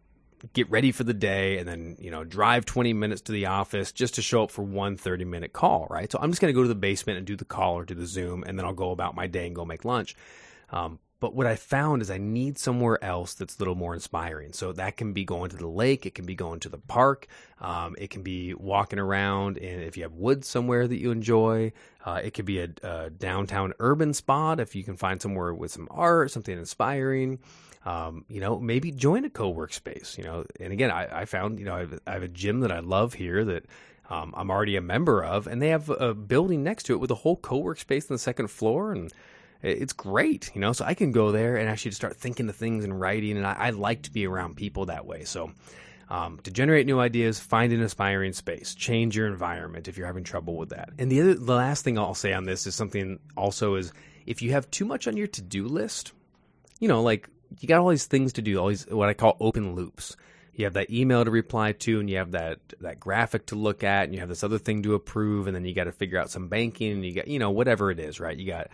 get 0.52 0.70
ready 0.70 0.92
for 0.92 1.06
the 1.06 1.14
day 1.14 1.60
and 1.60 1.68
then, 1.68 1.96
you 1.98 2.12
know, 2.12 2.26
drive 2.26 2.66
20 2.66 2.92
minutes 2.92 3.22
to 3.22 3.32
the 3.32 3.46
office 3.46 3.94
just 3.94 4.16
to 4.16 4.22
show 4.22 4.44
up 4.44 4.52
for 4.52 4.64
one 4.64 4.98
30 4.98 5.24
minute 5.24 5.54
call, 5.54 5.88
right? 5.90 6.12
So 6.12 6.20
I'm 6.22 6.30
just 6.30 6.42
going 6.42 6.54
to 6.54 6.58
go 6.58 6.62
to 6.62 6.68
the 6.68 6.76
basement 6.76 7.18
and 7.18 7.26
do 7.26 7.38
the 7.38 7.46
call 7.46 7.76
or 7.76 7.86
do 7.86 7.96
the 7.96 8.06
Zoom 8.06 8.44
and 8.44 8.60
then 8.60 8.66
I'll 8.66 8.74
go 8.74 8.92
about 8.92 9.16
my 9.16 9.28
day 9.28 9.48
and 9.48 9.56
go 9.56 9.64
make 9.64 9.86
lunch. 9.86 10.14
Um, 10.72 11.00
but 11.26 11.34
what 11.34 11.48
I 11.48 11.56
found 11.56 12.04
is 12.04 12.12
I 12.12 12.20
need 12.20 12.60
somewhere 12.60 13.04
else 13.04 13.34
that's 13.34 13.56
a 13.56 13.58
little 13.58 13.74
more 13.74 13.96
inspiring. 13.96 14.54
So 14.54 14.72
that 14.74 14.96
can 14.96 15.12
be 15.12 15.26
going 15.26 15.50
to 15.50 15.58
the 15.58 15.68
lake, 15.68 16.06
it 16.06 16.14
can 16.14 16.28
be 16.28 16.36
going 16.36 16.60
to 16.60 16.70
the 16.70 16.78
park, 16.78 17.26
um, 17.60 17.96
it 17.98 18.12
can 18.12 18.22
be 18.22 18.54
walking 18.54 19.00
around, 19.00 19.58
and 19.58 19.82
if 19.82 19.98
you 19.98 20.04
have 20.04 20.14
woods 20.14 20.48
somewhere 20.48 20.88
that 20.88 20.98
you 20.98 21.10
enjoy, 21.10 21.74
uh, 22.06 22.22
it 22.24 22.36
could 22.36 22.46
be 22.46 22.60
a, 22.60 22.70
a, 22.84 23.10
downtown 23.10 23.74
urban 23.80 24.14
spot 24.14 24.60
if 24.60 24.76
you 24.76 24.84
can 24.84 24.98
find 24.98 25.20
somewhere 25.20 25.52
with 25.52 25.72
some 25.72 25.88
art, 25.90 26.30
something 26.30 26.56
inspiring. 26.56 27.40
Um, 27.86 28.24
you 28.28 28.40
know, 28.40 28.60
maybe 28.60 28.92
join 28.92 29.26
a 29.26 29.30
co-work 29.32 29.74
space. 29.74 30.20
You 30.20 30.26
know, 30.26 30.46
and 30.60 30.72
again, 30.72 30.92
I, 30.92 31.22
I 31.22 31.26
found 31.26 31.58
you 31.58 31.66
know 31.66 31.74
I 31.74 31.80
have, 31.80 32.00
I 32.06 32.12
have, 32.12 32.24
a 32.24 32.28
gym 32.28 32.60
that 32.60 32.72
I 32.72 32.82
love 32.82 33.16
here 33.16 33.44
that 33.46 33.66
um, 34.12 34.32
I'm 34.38 34.52
already 34.52 34.76
a 34.76 34.82
member 34.82 35.24
of, 35.24 35.48
and 35.48 35.60
they 35.60 35.70
have 35.70 35.90
a 35.90 36.14
building 36.14 36.64
next 36.64 36.84
to 36.84 36.94
it 36.94 37.00
with 37.00 37.10
a 37.10 37.16
whole 37.16 37.36
co-work 37.36 37.80
space 37.80 38.12
on 38.12 38.14
the 38.14 38.20
second 38.20 38.50
floor 38.50 38.92
and 38.92 39.12
it's 39.62 39.94
great, 39.94 40.52
you 40.54 40.62
know. 40.62 40.74
So 40.74 40.86
I 40.86 40.94
can 40.94 41.12
go 41.12 41.32
there 41.32 41.58
and 41.58 41.70
actually 41.70 41.92
start 41.92 42.18
thinking 42.18 42.50
of 42.50 42.56
things 42.56 42.84
and 42.84 43.00
writing, 43.00 43.38
and 43.38 43.46
I, 43.46 43.54
I 43.54 43.70
like 43.72 44.04
to 44.04 44.12
be 44.12 44.28
around 44.28 44.56
people 44.56 44.86
that 44.88 45.06
way. 45.06 45.24
So 45.24 45.52
um, 46.10 46.40
to 46.44 46.52
generate 46.52 46.86
new 46.86 47.00
ideas, 47.00 47.40
find 47.40 47.74
an 47.74 47.82
inspiring 47.82 48.34
space, 48.34 48.76
change 48.76 49.18
your 49.18 49.28
environment 49.28 49.88
if 49.88 49.98
you're 49.98 50.08
having 50.08 50.24
trouble 50.24 50.56
with 50.56 50.70
that. 50.70 50.90
And 51.00 51.12
the 51.12 51.22
other, 51.22 51.34
the 51.34 51.56
last 51.56 51.84
thing 51.84 51.98
I'll 51.98 52.14
say 52.14 52.34
on 52.34 52.46
this 52.46 52.68
is 52.68 52.76
something 52.76 53.20
also 53.36 53.76
is 53.76 53.92
if 54.26 54.42
you 54.42 54.52
have 54.52 54.70
too 54.70 54.86
much 54.86 55.08
on 55.08 55.18
your 55.18 55.28
to 55.28 55.42
do 55.42 55.68
list, 55.68 56.12
you 56.80 56.88
know, 56.88 57.02
like 57.02 57.28
you 57.60 57.68
got 57.68 57.80
all 57.80 57.90
these 57.90 58.06
things 58.06 58.34
to 58.34 58.42
do, 58.42 58.60
all 58.60 58.68
these 58.68 58.86
what 58.88 59.10
I 59.10 59.14
call 59.14 59.38
open 59.40 59.76
loops. 59.76 60.16
You 60.54 60.64
have 60.64 60.74
that 60.76 60.90
email 60.90 61.26
to 61.26 61.32
reply 61.32 61.74
to, 61.74 62.00
and 62.00 62.10
you 62.10 62.18
have 62.18 62.32
that 62.32 62.60
that 62.80 63.00
graphic 63.00 63.48
to 63.48 63.56
look 63.56 63.84
at, 63.84 64.06
and 64.06 64.14
you 64.14 64.22
have 64.22 64.30
this 64.30 64.44
other 64.44 64.58
thing 64.58 64.84
to 64.84 64.94
approve, 64.94 65.48
and 65.48 65.56
then 65.56 65.66
you 65.66 65.74
got 65.74 65.84
to 65.84 65.92
figure 65.92 66.18
out 66.18 66.32
some 66.32 66.48
banking, 66.48 66.94
and 66.94 67.06
you 67.06 67.14
got 67.14 67.28
you 67.28 67.40
know 67.40 67.52
whatever 67.52 67.92
it 67.92 68.00
is, 68.00 68.22
right? 68.22 68.38
You 68.38 68.48
got 68.48 68.70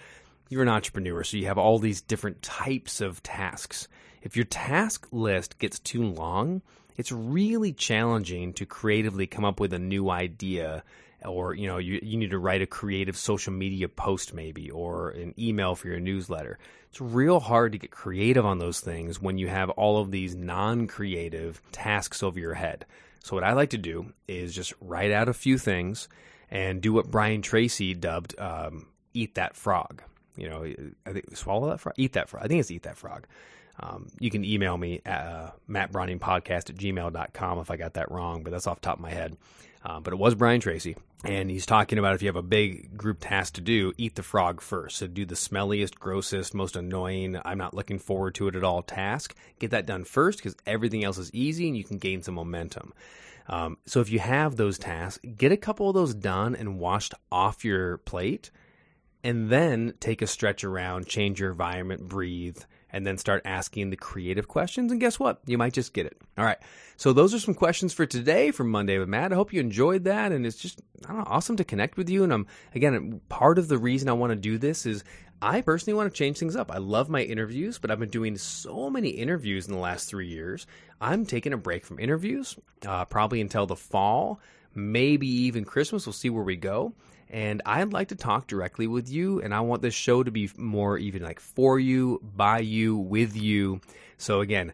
you're 0.51 0.61
an 0.61 0.69
entrepreneur, 0.69 1.23
so 1.23 1.37
you 1.37 1.47
have 1.47 1.57
all 1.57 1.79
these 1.79 2.01
different 2.01 2.41
types 2.41 2.99
of 2.99 3.23
tasks. 3.23 3.87
If 4.21 4.35
your 4.35 4.45
task 4.45 5.07
list 5.11 5.57
gets 5.59 5.79
too 5.79 6.03
long, 6.03 6.61
it's 6.97 7.11
really 7.11 7.71
challenging 7.71 8.53
to 8.53 8.65
creatively 8.65 9.27
come 9.27 9.45
up 9.45 9.61
with 9.61 9.71
a 9.71 9.79
new 9.79 10.09
idea 10.09 10.83
or 11.25 11.53
you 11.53 11.67
know 11.67 11.77
you, 11.77 11.99
you 12.01 12.17
need 12.17 12.31
to 12.31 12.39
write 12.39 12.61
a 12.61 12.67
creative 12.67 13.15
social 13.15 13.53
media 13.53 13.87
post 13.87 14.33
maybe 14.33 14.69
or 14.71 15.11
an 15.11 15.33
email 15.39 15.73
for 15.73 15.87
your 15.87 15.99
newsletter. 15.99 16.59
It's 16.89 16.99
real 16.99 17.39
hard 17.39 17.71
to 17.71 17.77
get 17.77 17.91
creative 17.91 18.45
on 18.45 18.59
those 18.59 18.81
things 18.81 19.21
when 19.21 19.37
you 19.37 19.47
have 19.47 19.69
all 19.69 20.01
of 20.01 20.11
these 20.11 20.35
non-creative 20.35 21.61
tasks 21.71 22.21
over 22.21 22.39
your 22.39 22.55
head. 22.55 22.85
So 23.23 23.35
what 23.35 23.43
i 23.43 23.53
like 23.53 23.69
to 23.69 23.77
do 23.77 24.13
is 24.27 24.53
just 24.53 24.73
write 24.81 25.11
out 25.11 25.29
a 25.29 25.33
few 25.33 25.57
things 25.57 26.09
and 26.49 26.81
do 26.81 26.91
what 26.91 27.09
brian 27.09 27.41
tracy 27.41 27.93
dubbed 27.93 28.37
um, 28.37 28.87
eat 29.13 29.35
that 29.35 29.55
frog 29.55 30.03
you 30.37 30.49
know 30.49 30.63
i 31.05 31.11
think 31.11 31.35
swallow 31.35 31.69
that 31.69 31.79
frog 31.79 31.93
eat 31.97 32.13
that 32.13 32.29
frog 32.29 32.43
i 32.43 32.47
think 32.47 32.59
it's 32.59 32.71
eat 32.71 32.83
that 32.83 32.97
frog 32.97 33.27
um, 33.79 34.07
you 34.19 34.29
can 34.29 34.45
email 34.45 34.77
me 34.77 35.01
at 35.05 35.25
uh, 35.25 35.51
mattbrauningpodcast 35.69 36.69
at 36.69 36.75
gmail.com 36.75 37.59
if 37.59 37.71
I 37.71 37.77
got 37.77 37.93
that 37.93 38.11
wrong, 38.11 38.43
but 38.43 38.51
that's 38.51 38.67
off 38.67 38.81
top 38.81 38.97
of 38.97 39.01
my 39.01 39.09
head. 39.09 39.37
Uh, 39.83 39.99
but 39.99 40.13
it 40.13 40.17
was 40.17 40.35
Brian 40.35 40.61
Tracy, 40.61 40.95
and 41.25 41.49
he's 41.49 41.65
talking 41.65 41.97
about 41.97 42.13
if 42.13 42.21
you 42.21 42.27
have 42.27 42.35
a 42.35 42.43
big 42.43 42.95
group 42.95 43.17
task 43.19 43.55
to 43.55 43.61
do, 43.61 43.91
eat 43.97 44.13
the 44.13 44.21
frog 44.21 44.61
first. 44.61 44.97
So 44.97 45.07
do 45.07 45.25
the 45.25 45.33
smelliest, 45.33 45.97
grossest, 45.97 46.53
most 46.53 46.75
annoying, 46.75 47.39
I'm 47.43 47.57
not 47.57 47.73
looking 47.73 47.97
forward 47.97 48.35
to 48.35 48.47
it 48.47 48.55
at 48.55 48.63
all 48.63 48.83
task. 48.83 49.35
Get 49.57 49.71
that 49.71 49.87
done 49.87 50.03
first 50.03 50.37
because 50.37 50.55
everything 50.67 51.03
else 51.03 51.17
is 51.17 51.33
easy 51.33 51.67
and 51.67 51.75
you 51.75 51.83
can 51.83 51.97
gain 51.97 52.21
some 52.21 52.35
momentum. 52.35 52.93
Um, 53.47 53.77
so 53.87 54.01
if 54.01 54.11
you 54.11 54.19
have 54.19 54.55
those 54.55 54.77
tasks, 54.77 55.19
get 55.35 55.51
a 55.51 55.57
couple 55.57 55.89
of 55.89 55.95
those 55.95 56.13
done 56.13 56.55
and 56.55 56.77
washed 56.77 57.15
off 57.31 57.65
your 57.65 57.97
plate, 57.99 58.51
and 59.23 59.49
then 59.49 59.93
take 59.99 60.21
a 60.21 60.27
stretch 60.27 60.63
around, 60.63 61.07
change 61.07 61.39
your 61.39 61.51
environment, 61.51 62.07
breathe, 62.07 62.57
and 62.91 63.05
then 63.05 63.17
start 63.17 63.43
asking 63.45 63.89
the 63.89 63.95
creative 63.95 64.47
questions. 64.47 64.91
And 64.91 64.99
guess 64.99 65.19
what? 65.19 65.39
You 65.45 65.57
might 65.57 65.73
just 65.73 65.93
get 65.93 66.05
it. 66.05 66.17
All 66.37 66.45
right. 66.45 66.57
So 66.97 67.13
those 67.13 67.33
are 67.33 67.39
some 67.39 67.53
questions 67.53 67.93
for 67.93 68.05
today 68.05 68.51
from 68.51 68.69
Monday 68.69 68.97
with 68.97 69.07
Matt. 69.07 69.31
I 69.31 69.35
hope 69.35 69.53
you 69.53 69.59
enjoyed 69.59 70.03
that. 70.05 70.31
And 70.31 70.45
it's 70.45 70.57
just, 70.57 70.81
I 71.05 71.09
don't 71.09 71.19
know, 71.19 71.23
awesome 71.27 71.57
to 71.57 71.63
connect 71.63 71.97
with 71.97 72.09
you. 72.09 72.23
And 72.23 72.33
I'm, 72.33 72.47
again, 72.75 73.21
part 73.29 73.57
of 73.57 73.67
the 73.67 73.77
reason 73.77 74.09
I 74.09 74.13
want 74.13 74.31
to 74.31 74.35
do 74.35 74.57
this 74.57 74.85
is 74.85 75.03
I 75.41 75.61
personally 75.61 75.95
want 75.95 76.11
to 76.11 76.17
change 76.17 76.37
things 76.37 76.55
up. 76.55 76.71
I 76.71 76.77
love 76.77 77.09
my 77.09 77.21
interviews, 77.21 77.79
but 77.79 77.89
I've 77.89 77.99
been 77.99 78.09
doing 78.09 78.37
so 78.37 78.89
many 78.89 79.09
interviews 79.09 79.67
in 79.67 79.73
the 79.73 79.79
last 79.79 80.09
three 80.09 80.27
years. 80.27 80.67
I'm 80.99 81.25
taking 81.25 81.53
a 81.53 81.57
break 81.57 81.85
from 81.85 81.99
interviews, 81.99 82.57
uh, 82.85 83.05
probably 83.05 83.41
until 83.41 83.65
the 83.65 83.75
fall, 83.75 84.39
maybe 84.75 85.27
even 85.27 85.65
Christmas. 85.65 86.05
We'll 86.05 86.13
see 86.13 86.29
where 86.29 86.43
we 86.43 86.57
go 86.57 86.93
and 87.31 87.61
I'd 87.65 87.93
like 87.93 88.09
to 88.09 88.15
talk 88.15 88.47
directly 88.47 88.87
with 88.87 89.09
you. 89.09 89.41
And 89.41 89.53
I 89.53 89.61
want 89.61 89.81
this 89.81 89.93
show 89.93 90.21
to 90.21 90.29
be 90.29 90.49
more 90.57 90.97
even 90.97 91.23
like 91.23 91.39
for 91.39 91.79
you, 91.79 92.21
by 92.35 92.59
you, 92.59 92.97
with 92.97 93.35
you. 93.35 93.79
So 94.17 94.41
again, 94.41 94.73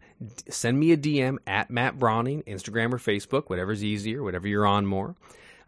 send 0.50 0.80
me 0.80 0.92
a 0.92 0.98
DM 0.98 1.38
at 1.46 1.70
Matt 1.70 2.00
Brauning, 2.00 2.44
Instagram 2.44 2.92
or 2.92 2.98
Facebook, 2.98 3.50
whatever's 3.50 3.84
easier, 3.84 4.24
whatever 4.24 4.48
you're 4.48 4.66
on 4.66 4.86
more. 4.88 5.16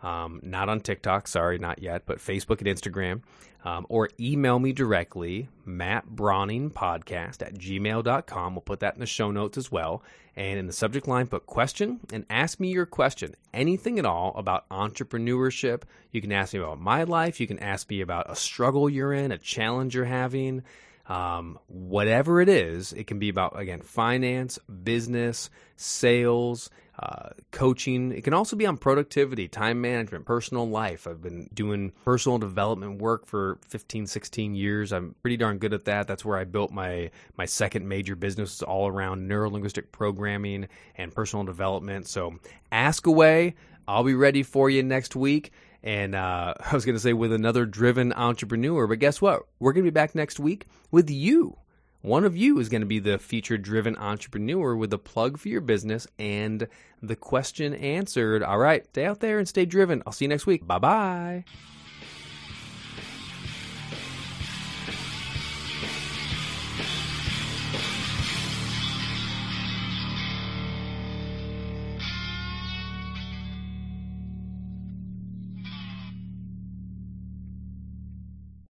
Um, 0.02 0.40
not 0.44 0.70
on 0.70 0.80
TikTok, 0.80 1.28
sorry, 1.28 1.58
not 1.58 1.82
yet, 1.82 2.04
but 2.06 2.20
Facebook 2.20 2.60
and 2.60 2.68
Instagram. 2.68 3.22
Um, 3.66 3.86
or 3.90 4.10
email 4.18 4.58
me 4.58 4.72
directly, 4.72 5.50
Matt 5.66 6.08
Brauning 6.08 6.72
Podcast 6.72 7.42
at 7.42 7.56
gmail.com. 7.56 8.56
We'll 8.56 8.62
put 8.62 8.80
that 8.80 8.94
in 8.94 9.02
the 9.02 9.06
show 9.06 9.32
notes 9.32 9.58
as 9.58 9.70
well. 9.70 10.02
And 10.38 10.58
in 10.58 10.68
the 10.68 10.74
subject 10.74 11.10
line, 11.10 11.28
put 11.28 11.46
question 11.46 12.00
and 12.14 12.26
ask 12.30 12.62
me 12.62 12.72
your 12.72 12.86
question. 12.86 13.36
Anything 13.54 14.00
at 14.00 14.06
all 14.06 14.34
about 14.38 14.70
entrepreneurship. 14.70 15.82
You 16.14 16.22
can 16.22 16.32
ask 16.32 16.54
me 16.54 16.62
about 16.62 16.80
my 16.80 17.04
life. 17.04 17.42
You 17.42 17.48
can 17.48 17.60
ask 17.60 17.90
me 17.90 18.00
about 18.00 18.32
a 18.32 18.36
struggle 18.36 18.90
you're 18.90 19.12
in, 19.12 19.34
a 19.34 19.38
challenge 19.38 19.94
you're 19.94 20.06
having. 20.06 20.64
Um, 21.10 21.58
whatever 21.68 22.40
it 22.40 22.48
is, 22.48 22.94
it 22.94 23.08
can 23.08 23.18
be 23.18 23.30
about, 23.30 23.60
again, 23.60 23.82
finance, 23.82 24.60
business, 24.84 25.50
sales, 25.76 26.70
uh, 27.02 27.30
coaching. 27.52 28.12
It 28.12 28.24
can 28.24 28.34
also 28.34 28.56
be 28.56 28.66
on 28.66 28.78
productivity, 28.78 29.48
time 29.48 29.82
management, 29.82 30.26
personal 30.26 30.70
life. 30.70 31.08
I've 31.08 31.22
been 31.22 31.50
doing 31.54 31.94
personal 32.04 32.38
development 32.38 33.02
work 33.02 33.26
for 33.26 33.58
15, 33.70 34.06
16 34.06 34.54
years. 34.54 34.92
I'm 34.92 35.16
pretty 35.22 35.38
darn 35.38 35.58
good 35.58 35.74
at 35.74 35.86
that. 35.86 36.08
That's 36.08 36.26
where 36.26 36.38
I 36.38 36.44
built 36.44 36.72
my 36.72 37.10
my 37.38 37.46
second 37.46 37.88
major 37.88 38.16
business 38.16 38.62
all 38.62 38.88
around 38.88 39.30
neurolinguistic 39.30 39.92
programming 39.92 40.68
and 40.96 41.14
personal 41.16 41.46
development. 41.46 42.08
So 42.08 42.36
ask 42.72 43.08
away. 43.08 43.56
I'll 43.88 44.04
be 44.04 44.14
ready 44.14 44.44
for 44.44 44.70
you 44.70 44.84
next 44.84 45.16
week. 45.16 45.52
And 45.84 46.16
uh, 46.16 46.54
I 46.60 46.74
was 46.74 46.86
going 46.86 46.96
to 46.96 47.02
say 47.02 47.14
with 47.14 47.34
another 47.34 47.66
driven 47.66 48.14
entrepreneur, 48.14 48.88
but 48.88 49.00
guess 49.00 49.22
what? 49.22 49.44
We're 49.60 49.74
going 49.74 49.86
to 49.86 49.92
be 49.92 49.94
back 49.94 50.16
next 50.16 50.40
week 50.40 50.66
with 50.92 51.10
you. 51.10 51.58
One 52.02 52.24
of 52.24 52.38
you 52.38 52.60
is 52.60 52.70
going 52.70 52.82
to 52.82 52.88
be 52.88 53.00
the 53.00 53.18
feature 53.20 53.58
driven 53.58 53.98
entrepreneur 53.98 54.74
with 54.76 54.94
a 54.94 54.98
plug 54.98 55.38
for 55.38 55.50
your 55.50 55.62
business 55.62 56.08
and 56.18 56.68
the 57.02 57.18
question 57.18 57.74
answered. 57.74 58.42
All 58.42 58.58
right, 58.58 58.86
stay 58.88 59.06
out 59.06 59.20
there 59.20 59.38
and 59.38 59.48
stay 59.48 59.66
driven. 59.66 60.02
I'll 60.06 60.14
see 60.14 60.26
you 60.26 60.30
next 60.30 60.46
week. 60.46 60.66
Bye 60.66 60.80
bye. 60.80 61.44